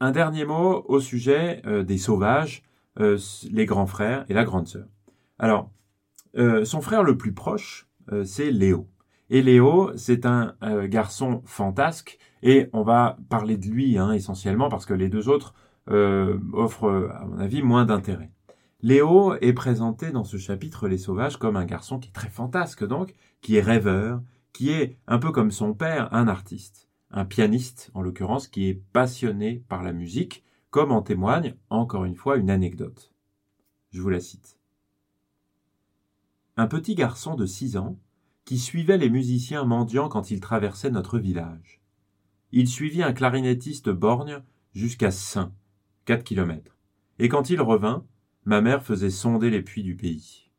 Un 0.00 0.10
dernier 0.10 0.46
mot 0.46 0.82
au 0.88 1.00
sujet 1.00 1.60
des 1.86 1.98
sauvages, 1.98 2.62
les 2.96 3.66
grands 3.66 3.84
frères 3.84 4.24
et 4.30 4.32
la 4.32 4.44
grande 4.44 4.66
sœur. 4.66 4.86
Alors, 5.38 5.70
son 6.34 6.80
frère 6.80 7.02
le 7.02 7.18
plus 7.18 7.34
proche, 7.34 7.86
c'est 8.24 8.50
Léo. 8.50 8.88
Et 9.28 9.42
Léo, 9.42 9.92
c'est 9.96 10.24
un 10.24 10.56
garçon 10.86 11.42
fantasque, 11.44 12.18
et 12.44 12.70
on 12.72 12.82
va 12.82 13.16
parler 13.28 13.56
de 13.56 13.66
lui 13.66 13.98
hein, 13.98 14.12
essentiellement 14.12 14.68
parce 14.68 14.86
que 14.86 14.94
les 14.94 15.08
deux 15.08 15.28
autres 15.28 15.54
offrent, 15.88 17.10
à 17.12 17.26
mon 17.26 17.38
avis, 17.38 17.62
moins 17.62 17.84
d'intérêt. 17.84 18.30
Léo 18.80 19.34
est 19.40 19.54
présenté 19.54 20.12
dans 20.12 20.24
ce 20.24 20.36
chapitre 20.36 20.88
Les 20.88 20.98
Sauvages 20.98 21.38
comme 21.38 21.56
un 21.56 21.64
garçon 21.64 21.98
qui 21.98 22.10
est 22.10 22.12
très 22.12 22.28
fantasque 22.28 22.86
donc, 22.86 23.14
qui 23.40 23.56
est 23.56 23.62
rêveur, 23.62 24.22
qui 24.52 24.70
est 24.70 24.98
un 25.06 25.18
peu 25.18 25.32
comme 25.32 25.50
son 25.50 25.72
père, 25.72 26.12
un 26.12 26.28
artiste, 26.28 26.88
un 27.10 27.24
pianiste 27.24 27.90
en 27.94 28.02
l'occurrence, 28.02 28.46
qui 28.46 28.68
est 28.68 28.82
passionné 28.92 29.64
par 29.68 29.82
la 29.82 29.92
musique, 29.92 30.44
comme 30.68 30.92
en 30.92 31.00
témoigne, 31.00 31.54
encore 31.70 32.04
une 32.04 32.14
fois, 32.14 32.36
une 32.36 32.50
anecdote. 32.50 33.12
Je 33.90 34.02
vous 34.02 34.10
la 34.10 34.20
cite. 34.20 34.58
Un 36.56 36.66
petit 36.66 36.94
garçon 36.94 37.36
de 37.36 37.46
six 37.46 37.76
ans, 37.78 37.98
qui 38.44 38.58
suivait 38.58 38.98
les 38.98 39.08
musiciens 39.08 39.64
mendiants 39.64 40.10
quand 40.10 40.30
ils 40.30 40.40
traversaient 40.40 40.90
notre 40.90 41.18
village. 41.18 41.80
Il 42.56 42.68
suivit 42.68 43.02
un 43.02 43.12
clarinettiste 43.12 43.90
borgne 43.90 44.40
jusqu'à 44.74 45.10
Saint, 45.10 45.50
quatre 46.04 46.22
kilomètres. 46.22 46.78
Et 47.18 47.28
quand 47.28 47.50
il 47.50 47.60
revint, 47.60 48.06
ma 48.44 48.60
mère 48.60 48.84
faisait 48.84 49.10
sonder 49.10 49.50
les 49.50 49.60
puits 49.60 49.82
du 49.82 49.96
pays. 49.96 50.52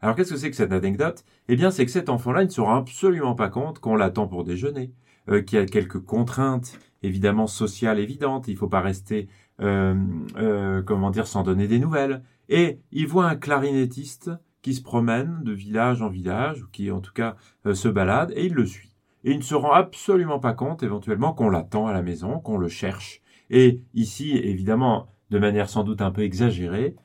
Alors 0.00 0.14
qu'est-ce 0.14 0.30
que 0.30 0.38
c'est 0.38 0.50
que 0.50 0.56
cette 0.56 0.70
anecdote? 0.70 1.24
Eh 1.48 1.56
bien, 1.56 1.72
c'est 1.72 1.84
que 1.84 1.90
cet 1.90 2.08
enfant-là 2.08 2.44
ne 2.44 2.48
se 2.48 2.60
rend 2.60 2.76
absolument 2.76 3.34
pas 3.34 3.48
compte 3.48 3.80
qu'on 3.80 3.96
l'attend 3.96 4.28
pour 4.28 4.44
déjeuner, 4.44 4.92
euh, 5.28 5.42
qu'il 5.42 5.58
y 5.58 5.60
a 5.60 5.66
quelques 5.66 5.98
contraintes, 5.98 6.78
évidemment 7.02 7.48
sociale 7.48 7.98
évidente, 7.98 8.46
il 8.46 8.54
ne 8.54 8.58
faut 8.58 8.68
pas 8.68 8.82
rester, 8.82 9.26
euh, 9.60 9.96
euh, 10.36 10.80
comment 10.80 11.10
dire, 11.10 11.26
sans 11.26 11.42
donner 11.42 11.66
des 11.66 11.80
nouvelles. 11.80 12.22
Et 12.48 12.78
il 12.92 13.08
voit 13.08 13.26
un 13.26 13.34
clarinettiste 13.34 14.30
qui 14.62 14.74
se 14.74 14.82
promène 14.82 15.42
de 15.42 15.52
village 15.52 16.02
en 16.02 16.08
village, 16.08 16.62
ou 16.62 16.68
qui 16.68 16.92
en 16.92 17.00
tout 17.00 17.12
cas 17.12 17.34
se 17.64 17.88
balade, 17.88 18.32
et 18.36 18.46
il 18.46 18.54
le 18.54 18.64
suit. 18.64 18.91
Et 19.24 19.32
il 19.32 19.38
ne 19.38 19.42
se 19.42 19.54
rend 19.54 19.72
absolument 19.72 20.38
pas 20.38 20.52
compte 20.52 20.82
éventuellement 20.82 21.32
qu'on 21.32 21.48
l'attend 21.48 21.86
à 21.86 21.92
la 21.92 22.02
maison, 22.02 22.40
qu'on 22.40 22.58
le 22.58 22.68
cherche. 22.68 23.22
Et 23.50 23.80
ici, 23.94 24.32
évidemment, 24.36 25.08
de 25.30 25.38
manière 25.38 25.68
sans 25.68 25.84
doute 25.84 26.02
un 26.02 26.10
peu 26.10 26.22
exagérée, 26.22 26.96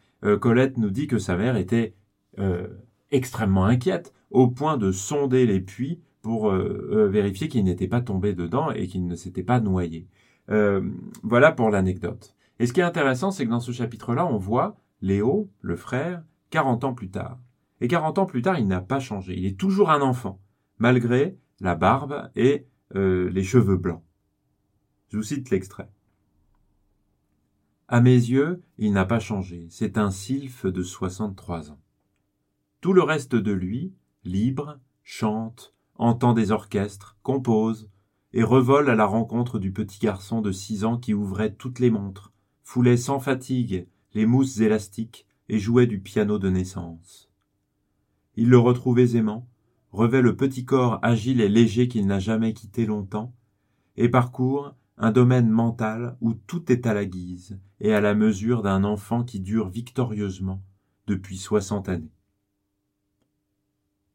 Colette 0.42 0.78
nous 0.78 0.90
dit 0.90 1.08
que 1.08 1.20
sa 1.20 1.38
mère 1.38 1.58
était 1.58 1.94
extrêmement 3.12 3.66
inquiète, 3.66 4.14
au 4.32 4.48
point 4.48 4.78
de 4.78 4.92
sonder 4.92 5.46
les 5.46 5.62
puits 5.62 6.02
pour 6.22 6.50
euh, 6.50 6.90
euh, 6.92 7.08
vérifier 7.08 7.48
qu'il 7.48 7.64
n'était 7.64 7.88
pas 7.88 8.02
tombé 8.02 8.34
dedans 8.34 8.72
et 8.72 8.88
qu'il 8.88 9.08
ne 9.08 9.16
s'était 9.16 9.44
pas 9.44 9.60
noyé. 9.60 10.08
Euh, 10.50 10.82
voilà 11.24 11.52
pour 11.52 11.70
l'anecdote. 11.70 12.36
Et 12.60 12.66
ce 12.66 12.74
qui 12.74 12.80
est 12.80 12.84
intéressant, 12.84 13.32
c'est 13.32 13.46
que 13.46 13.52
dans 13.52 13.60
ce 13.60 13.72
chapitre-là, 13.72 14.26
on 14.26 14.38
voit 14.38 14.78
Léo, 15.02 15.50
le 15.62 15.76
frère, 15.76 16.24
40 16.50 16.84
ans 16.84 16.94
plus 16.94 17.10
tard. 17.10 17.40
Et 17.82 17.88
40 17.88 18.20
ans 18.20 18.26
plus 18.26 18.42
tard, 18.42 18.58
il 18.58 18.68
n'a 18.68 18.82
pas 18.82 19.00
changé. 19.00 19.38
Il 19.38 19.46
est 19.46 19.60
toujours 19.60 19.92
un 19.92 20.02
enfant, 20.02 20.40
malgré 20.80 21.38
la 21.60 21.76
barbe 21.76 22.32
et 22.36 22.68
les 22.94 23.44
cheveux 23.44 23.78
blancs. 23.78 24.04
Je 25.10 25.18
vous 25.18 25.24
cite 25.24 25.50
l'extrait. 25.50 25.90
À 27.88 28.02
mes 28.02 28.16
yeux, 28.16 28.64
il 28.78 28.92
n'a 28.92 29.06
pas 29.06 29.20
changé. 29.20 29.68
C'est 29.70 29.98
un 29.98 30.12
sylphe 30.12 30.66
de 30.66 30.84
63 30.84 31.72
ans. 31.72 31.80
Tout 32.82 32.94
le 32.94 33.02
reste 33.02 33.36
de 33.36 33.52
lui, 33.52 33.94
libre, 34.24 34.80
chante, 35.04 35.74
entend 35.96 36.34
des 36.34 36.52
orchestres, 36.52 37.18
compose, 37.24 37.90
et 38.34 38.44
revole 38.44 38.90
à 38.90 38.96
la 38.96 39.06
rencontre 39.06 39.58
du 39.58 39.72
petit 39.72 40.00
garçon 40.00 40.42
de 40.42 40.52
six 40.52 40.84
ans 40.84 40.98
qui 40.98 41.14
ouvrait 41.14 41.54
toutes 41.54 41.80
les 41.80 41.90
montres, 41.90 42.34
foulait 42.64 42.98
sans 42.98 43.20
fatigue 43.20 43.88
les 44.14 44.26
mousses 44.26 44.60
élastiques 44.60 45.26
et 45.48 45.60
jouait 45.60 45.88
du 45.88 46.00
piano 46.00 46.38
de 46.38 46.50
naissance. 46.50 47.32
Il 48.36 48.50
le 48.50 48.60
retrouve 48.60 49.00
aisément, 49.00 49.48
revêt 49.98 50.22
le 50.22 50.36
petit 50.36 50.64
corps 50.64 51.00
agile 51.02 51.42
et 51.42 51.50
léger 51.50 51.88
qu'il 51.88 52.08
n'a 52.08 52.20
jamais 52.20 52.54
quitté 52.54 52.86
longtemps, 52.86 53.34
et 53.98 54.10
parcourt 54.10 54.76
un 54.98 55.12
domaine 55.12 55.50
mental 55.50 56.16
où 56.22 56.34
tout 56.34 56.72
est 56.72 56.86
à 56.86 56.94
la 56.94 57.06
guise 57.06 57.60
et 57.80 57.94
à 57.94 58.02
la 58.02 58.14
mesure 58.14 58.62
d'un 58.62 58.84
enfant 58.84 59.24
qui 59.24 59.40
dure 59.40 59.70
victorieusement 59.70 60.64
depuis 61.08 61.38
soixante 61.38 61.90
années. 61.90 62.12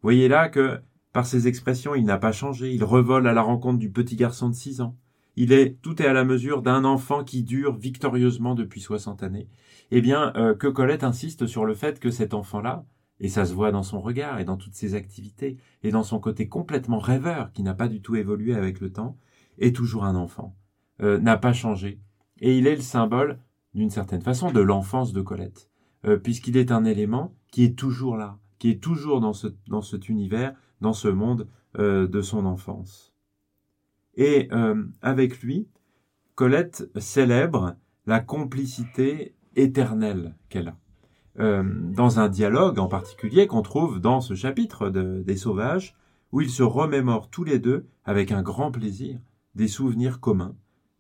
Voyez 0.03 0.29
là 0.29 0.49
que 0.49 0.81
par 1.13 1.27
ses 1.27 1.47
expressions, 1.47 1.95
il 1.95 2.05
n'a 2.05 2.17
pas 2.17 2.33
changé, 2.33 2.73
il 2.73 2.85
revole 2.85 3.27
à 3.27 3.33
la 3.33 3.43
rencontre 3.43 3.79
du 3.79 3.91
petit 3.91 4.17
garçon 4.17 4.49
de 4.49 4.55
six 4.55 4.81
ans. 4.81 4.97
Il 5.37 5.53
est, 5.53 5.81
tout 5.83 6.01
est 6.01 6.07
à 6.07 6.13
la 6.13 6.25
mesure 6.25 6.63
d'un 6.63 6.85
enfant 6.85 7.25
qui 7.25 7.43
dure 7.43 7.77
victorieusement 7.77 8.55
depuis 8.55 8.81
soixante 8.81 9.23
années. 9.23 9.49
Eh 9.91 10.01
bien, 10.01 10.33
euh, 10.37 10.55
que 10.55 10.69
Colette 10.69 11.05
insiste 11.05 11.47
sur 11.47 11.65
le 11.65 11.75
fait 11.75 12.01
que 12.01 12.11
cet 12.11 12.35
enfant-là 12.35 12.85
Et 13.21 13.29
ça 13.29 13.45
se 13.45 13.55
voit 13.55 13.71
dans 13.71 13.83
son 13.83 14.01
regard 14.01 14.41
et 14.41 14.45
dans 14.45 14.57
toutes 14.57 14.75
ses 14.75 14.95
activités 14.95 15.57
et 15.83 15.91
dans 15.91 16.03
son 16.03 16.19
côté 16.19 16.49
complètement 16.49 16.99
rêveur 16.99 17.53
qui 17.53 17.63
n'a 17.63 17.75
pas 17.75 17.89
du 17.89 18.01
tout 18.01 18.17
évolué 18.17 18.55
avec 18.55 18.81
le 18.81 18.93
temps, 18.93 19.17
est 19.59 19.75
toujours 19.75 20.05
un 20.05 20.17
enfant, 20.17 20.57
euh, 21.01 21.19
n'a 21.19 21.37
pas 21.37 21.53
changé. 21.53 22.01
Et 22.41 22.59
il 22.59 22.67
est 22.67 22.75
le 22.77 22.83
symbole, 22.83 23.39
d'une 23.75 23.91
certaine 23.91 24.23
façon, 24.23 24.51
de 24.51 24.61
l'enfance 24.61 25.13
de 25.13 25.21
Colette, 25.21 25.71
euh, 26.05 26.17
puisqu'il 26.17 26.57
est 26.57 26.73
un 26.73 26.85
élément 26.85 27.35
qui 27.51 27.65
est 27.65 27.79
toujours 27.79 28.17
là, 28.17 28.39
qui 28.59 28.71
est 28.71 28.83
toujours 28.83 29.21
dans, 29.21 29.33
ce, 29.33 29.49
dans 29.69 29.83
cet 29.83 30.09
univers, 30.09 30.55
dans 30.81 30.93
ce 30.93 31.09
monde 31.09 31.49
euh, 31.79 32.09
de 32.09 32.21
son 32.21 32.47
enfance. 32.47 33.15
Et 34.15 34.51
avec 35.01 35.41
lui, 35.41 35.69
Colette 36.35 36.91
célèbre 36.99 37.77
la 38.05 38.21
complicité 38.21 39.35
éternelle 39.57 40.35
qu'elle 40.51 40.69
a. 40.69 40.77
Euh, 41.41 41.63
dans 41.65 42.21
un 42.21 42.29
dialogue 42.29 42.79
en 42.79 42.89
particulier 42.89 43.47
qu'on 43.47 43.63
trouve 43.63 44.01
dans 44.01 44.21
ce 44.21 44.35
chapitre 44.35 44.91
des 44.91 45.37
Sauvages, 45.37 45.97
où 46.31 46.41
ils 46.43 46.51
se 46.51 46.63
remémorent 46.63 47.31
tous 47.31 47.45
les 47.45 47.59
deux 47.59 47.87
avec 48.05 48.33
un 48.33 48.43
grand 48.43 48.71
plaisir 48.71 49.19
des 49.55 49.69
souvenirs 49.69 50.21
communs, 50.21 50.55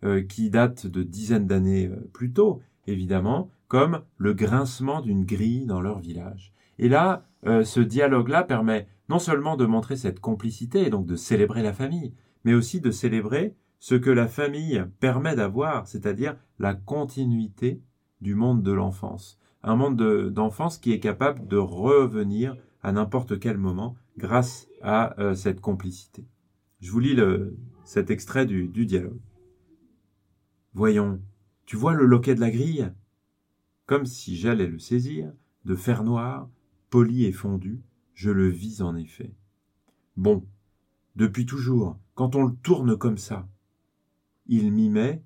euh, 0.04 0.22
qui 0.22 0.48
datent 0.48 0.86
de 0.86 1.02
dizaines 1.02 1.46
d'années 1.46 1.86
euh, 1.86 2.10
plus 2.14 2.32
tôt, 2.32 2.62
évidemment, 2.86 3.50
comme 3.68 4.02
le 4.16 4.32
grincement 4.32 5.02
d'une 5.02 5.24
grille 5.24 5.66
dans 5.66 5.80
leur 5.80 5.98
village. 5.98 6.52
Et 6.78 6.88
là, 6.88 7.24
ce 7.44 7.80
dialogue-là 7.80 8.44
permet 8.44 8.86
non 9.08 9.18
seulement 9.18 9.56
de 9.56 9.66
montrer 9.66 9.96
cette 9.96 10.20
complicité 10.20 10.86
et 10.86 10.90
donc 10.90 11.06
de 11.06 11.16
célébrer 11.16 11.62
la 11.62 11.72
famille, 11.72 12.12
mais 12.44 12.54
aussi 12.54 12.80
de 12.80 12.90
célébrer 12.90 13.54
ce 13.78 13.94
que 13.94 14.10
la 14.10 14.28
famille 14.28 14.84
permet 15.00 15.34
d'avoir, 15.34 15.86
c'est-à-dire 15.86 16.36
la 16.58 16.74
continuité 16.74 17.80
du 18.20 18.34
monde 18.34 18.62
de 18.62 18.72
l'enfance. 18.72 19.38
Un 19.62 19.76
monde 19.76 20.30
d'enfance 20.30 20.78
qui 20.78 20.92
est 20.92 21.00
capable 21.00 21.46
de 21.46 21.56
revenir 21.56 22.56
à 22.82 22.92
n'importe 22.92 23.38
quel 23.38 23.58
moment 23.58 23.96
grâce 24.18 24.68
à 24.82 25.18
euh, 25.20 25.34
cette 25.34 25.60
complicité. 25.60 26.26
Je 26.80 26.90
vous 26.90 26.98
lis 26.98 27.16
cet 27.84 28.10
extrait 28.10 28.44
du, 28.44 28.66
du 28.66 28.86
dialogue. 28.86 29.20
Voyons, 30.74 31.20
tu 31.64 31.76
vois 31.76 31.94
le 31.94 32.06
loquet 32.06 32.34
de 32.34 32.40
la 32.40 32.50
grille? 32.50 32.92
Comme 33.86 34.06
si 34.06 34.36
j'allais 34.36 34.66
le 34.66 34.78
saisir, 34.78 35.32
de 35.64 35.76
fer 35.76 36.02
noir, 36.02 36.48
poli 36.90 37.24
et 37.24 37.32
fondu, 37.32 37.80
je 38.14 38.30
le 38.30 38.48
vis 38.48 38.82
en 38.82 38.96
effet. 38.96 39.32
Bon, 40.16 40.44
depuis 41.14 41.46
toujours, 41.46 41.98
quand 42.14 42.34
on 42.34 42.44
le 42.44 42.54
tourne 42.62 42.96
comme 42.96 43.18
ça, 43.18 43.48
il 44.46 44.72
m'y 44.72 44.90
met, 44.90 45.22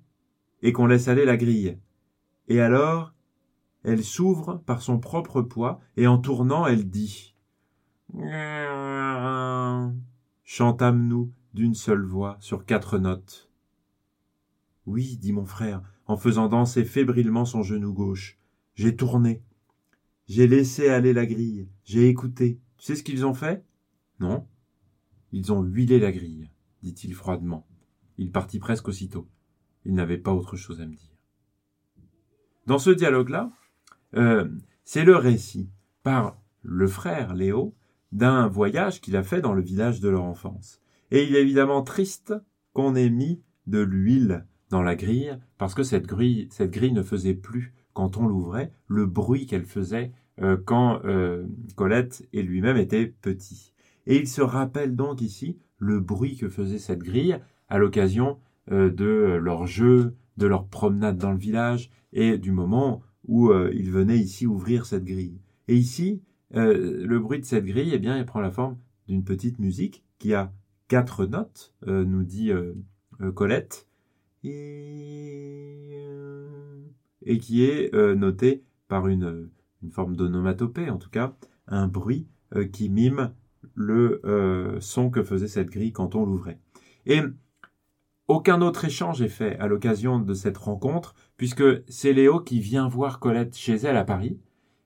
et 0.61 0.71
qu'on 0.73 0.85
laisse 0.85 1.07
aller 1.07 1.25
la 1.25 1.37
grille. 1.37 1.77
Et 2.47 2.59
alors, 2.59 3.13
elle 3.87 4.03
s'ouvre 4.03 4.61
par 4.65 4.81
son 4.81 4.99
propre 4.99 5.41
poids, 5.41 5.79
et 5.95 6.07
en 6.07 6.17
tournant, 6.17 6.67
elle 6.67 6.89
dit 6.89 7.33
Chantâmes-nous 10.43 11.31
d'une 11.53 11.73
seule 11.73 12.03
voix 12.03 12.35
sur 12.41 12.65
quatre 12.65 12.97
notes. 12.97 13.49
Oui, 14.85 15.15
dit 15.15 15.31
mon 15.31 15.45
frère, 15.45 15.81
en 16.05 16.17
faisant 16.17 16.49
danser 16.49 16.83
fébrilement 16.83 17.45
son 17.45 17.63
genou 17.63 17.93
gauche. 17.93 18.37
J'ai 18.75 18.93
tourné. 18.97 19.41
J'ai 20.27 20.47
laissé 20.47 20.89
aller 20.89 21.13
la 21.13 21.25
grille. 21.25 21.69
J'ai 21.85 22.09
écouté. 22.09 22.59
Tu 22.77 22.85
sais 22.85 22.95
ce 22.97 23.03
qu'ils 23.03 23.25
ont 23.25 23.33
fait? 23.33 23.63
Non. 24.19 24.45
Ils 25.31 25.53
ont 25.53 25.63
huilé 25.63 25.97
la 25.97 26.11
grille, 26.11 26.49
dit-il 26.83 27.13
froidement. 27.13 27.65
Il 28.17 28.33
partit 28.33 28.59
presque 28.59 28.89
aussitôt. 28.89 29.29
Il 29.85 29.93
n'avait 29.93 30.17
pas 30.17 30.33
autre 30.33 30.57
chose 30.57 30.81
à 30.81 30.85
me 30.85 30.93
dire. 30.93 31.15
Dans 32.65 32.79
ce 32.79 32.89
dialogue-là, 32.89 33.49
euh, 34.15 34.47
c'est 34.83 35.03
le 35.03 35.15
récit 35.15 35.69
par 36.03 36.37
le 36.63 36.87
frère 36.87 37.33
Léo 37.33 37.75
d'un 38.11 38.47
voyage 38.47 39.01
qu'il 39.01 39.15
a 39.15 39.23
fait 39.23 39.41
dans 39.41 39.53
le 39.53 39.61
village 39.61 39.99
de 39.99 40.09
leur 40.09 40.23
enfance. 40.23 40.79
Et 41.11 41.23
il 41.23 41.35
est 41.35 41.41
évidemment 41.41 41.81
triste 41.81 42.33
qu'on 42.73 42.95
ait 42.95 43.09
mis 43.09 43.41
de 43.65 43.79
l'huile 43.79 44.45
dans 44.69 44.81
la 44.81 44.95
grille, 44.95 45.37
parce 45.57 45.73
que 45.73 45.83
cette 45.83 46.05
grille, 46.05 46.47
cette 46.51 46.71
grille 46.71 46.93
ne 46.93 47.03
faisait 47.03 47.33
plus, 47.33 47.73
quand 47.93 48.17
on 48.17 48.27
l'ouvrait, 48.27 48.71
le 48.87 49.05
bruit 49.05 49.45
qu'elle 49.45 49.65
faisait 49.65 50.11
euh, 50.41 50.57
quand 50.63 51.01
euh, 51.05 51.45
Colette 51.75 52.27
et 52.33 52.43
lui-même 52.43 52.77
étaient 52.77 53.07
petits. 53.07 53.73
Et 54.05 54.17
il 54.17 54.27
se 54.27 54.41
rappelle 54.41 54.95
donc 54.95 55.21
ici 55.21 55.57
le 55.79 55.99
bruit 55.99 56.37
que 56.37 56.49
faisait 56.49 56.79
cette 56.79 57.03
grille 57.03 57.39
à 57.69 57.77
l'occasion 57.77 58.37
de 58.69 59.39
leur 59.41 59.65
jeu, 59.65 60.15
de 60.35 60.45
leur 60.45 60.67
promenade 60.67 61.17
dans 61.17 61.31
le 61.31 61.37
village 61.37 61.89
et 62.11 62.37
du 62.37 62.51
moment 62.51 63.01
où 63.27 63.49
euh, 63.49 63.71
ils 63.73 63.91
venaient 63.91 64.17
ici 64.17 64.47
ouvrir 64.47 64.85
cette 64.85 65.05
grille. 65.05 65.39
Et 65.67 65.75
ici, 65.75 66.21
euh, 66.55 67.05
le 67.05 67.19
bruit 67.19 67.39
de 67.39 67.45
cette 67.45 67.65
grille, 67.65 67.91
eh 67.93 67.99
bien, 67.99 68.17
il 68.17 68.25
prend 68.25 68.39
la 68.39 68.51
forme 68.51 68.77
d'une 69.07 69.23
petite 69.23 69.59
musique 69.59 70.03
qui 70.19 70.33
a 70.33 70.51
quatre 70.87 71.25
notes, 71.25 71.73
nous 71.85 72.23
dit 72.23 72.51
Colette, 73.35 73.87
et, 74.43 75.97
et, 77.25 77.37
qui 77.39 77.65
est 77.65 77.93
notée 78.15 78.63
par 78.87 79.07
une, 79.07 79.49
une 79.83 79.91
forme 79.91 80.15
d'onomatopée, 80.15 80.89
en 80.89 80.97
tout 80.97 81.09
cas, 81.09 81.35
un 81.67 81.87
bruit 81.87 82.25
qui 82.71 82.89
mime 82.89 83.33
le 83.75 84.21
son 84.79 85.09
que 85.09 85.23
faisait 85.23 85.49
cette 85.49 85.69
grille 85.69 85.91
quand 85.91 86.15
on 86.15 86.25
l'ouvrait. 86.25 86.59
Et 87.05 87.21
aucun 88.27 88.61
autre 88.61 88.83
échange 88.83 89.21
est 89.21 89.29
fait 89.29 89.57
à 89.57 89.67
l'occasion 89.67 90.19
de 90.19 90.33
cette 90.33 90.57
rencontre, 90.57 91.15
puisque 91.37 91.63
c'est 91.87 92.13
Léo 92.13 92.39
qui 92.39 92.59
vient 92.59 92.87
voir 92.87 93.19
Colette 93.19 93.55
chez 93.55 93.75
elle 93.75 93.97
à 93.97 94.03
Paris. 94.03 94.39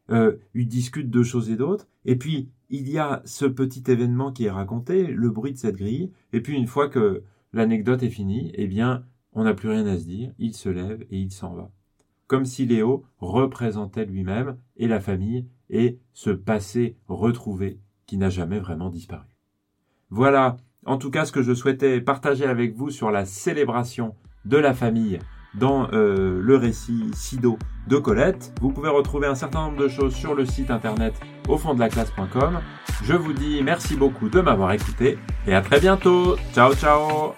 Euh, 0.09 0.37
ils 0.53 0.67
discutent 0.67 1.09
de 1.09 1.23
choses 1.23 1.49
et 1.49 1.55
d'autres, 1.55 1.87
et 2.05 2.17
puis 2.17 2.49
il 2.69 2.89
y 2.89 2.97
a 2.97 3.21
ce 3.25 3.45
petit 3.45 3.83
événement 3.87 4.31
qui 4.31 4.45
est 4.45 4.51
raconté, 4.51 5.07
le 5.07 5.29
bruit 5.29 5.53
de 5.53 5.57
cette 5.57 5.77
grille, 5.77 6.11
et 6.33 6.41
puis 6.41 6.57
une 6.57 6.67
fois 6.67 6.89
que 6.89 7.23
l'anecdote 7.53 8.03
est 8.03 8.09
finie, 8.09 8.51
eh 8.55 8.67
bien, 8.67 9.05
on 9.33 9.43
n'a 9.43 9.53
plus 9.53 9.69
rien 9.69 9.85
à 9.85 9.97
se 9.97 10.03
dire, 10.03 10.33
il 10.37 10.53
se 10.53 10.69
lève 10.69 11.05
et 11.11 11.17
il 11.17 11.31
s'en 11.31 11.53
va. 11.53 11.71
Comme 12.27 12.45
si 12.45 12.65
Léo 12.65 13.05
représentait 13.19 14.05
lui-même 14.05 14.57
et 14.77 14.87
la 14.87 14.99
famille 14.99 15.47
et 15.69 15.99
ce 16.13 16.29
passé 16.29 16.97
retrouvé 17.07 17.79
qui 18.05 18.17
n'a 18.17 18.29
jamais 18.29 18.59
vraiment 18.59 18.89
disparu. 18.89 19.27
Voilà 20.09 20.57
en 20.85 20.97
tout 20.97 21.11
cas 21.11 21.25
ce 21.25 21.31
que 21.31 21.43
je 21.43 21.53
souhaitais 21.53 22.01
partager 22.01 22.45
avec 22.45 22.75
vous 22.75 22.89
sur 22.89 23.11
la 23.11 23.25
célébration 23.25 24.15
de 24.45 24.57
la 24.57 24.73
famille 24.73 25.19
dans 25.55 25.87
euh, 25.93 26.39
le 26.41 26.55
récit 26.55 27.11
Sido 27.13 27.57
de 27.87 27.97
Colette. 27.97 28.53
Vous 28.61 28.71
pouvez 28.71 28.89
retrouver 28.89 29.27
un 29.27 29.35
certain 29.35 29.63
nombre 29.63 29.77
de 29.77 29.87
choses 29.87 30.15
sur 30.15 30.35
le 30.35 30.45
site 30.45 30.71
internet 30.71 31.13
au 31.47 31.57
fond 31.57 31.73
de 31.73 31.79
la 31.79 31.89
classe.com. 31.89 32.59
Je 33.03 33.13
vous 33.13 33.33
dis 33.33 33.61
merci 33.63 33.95
beaucoup 33.95 34.29
de 34.29 34.39
m'avoir 34.41 34.71
écouté 34.71 35.17
et 35.47 35.53
à 35.53 35.61
très 35.61 35.79
bientôt. 35.79 36.37
Ciao 36.53 36.73
ciao 36.75 37.33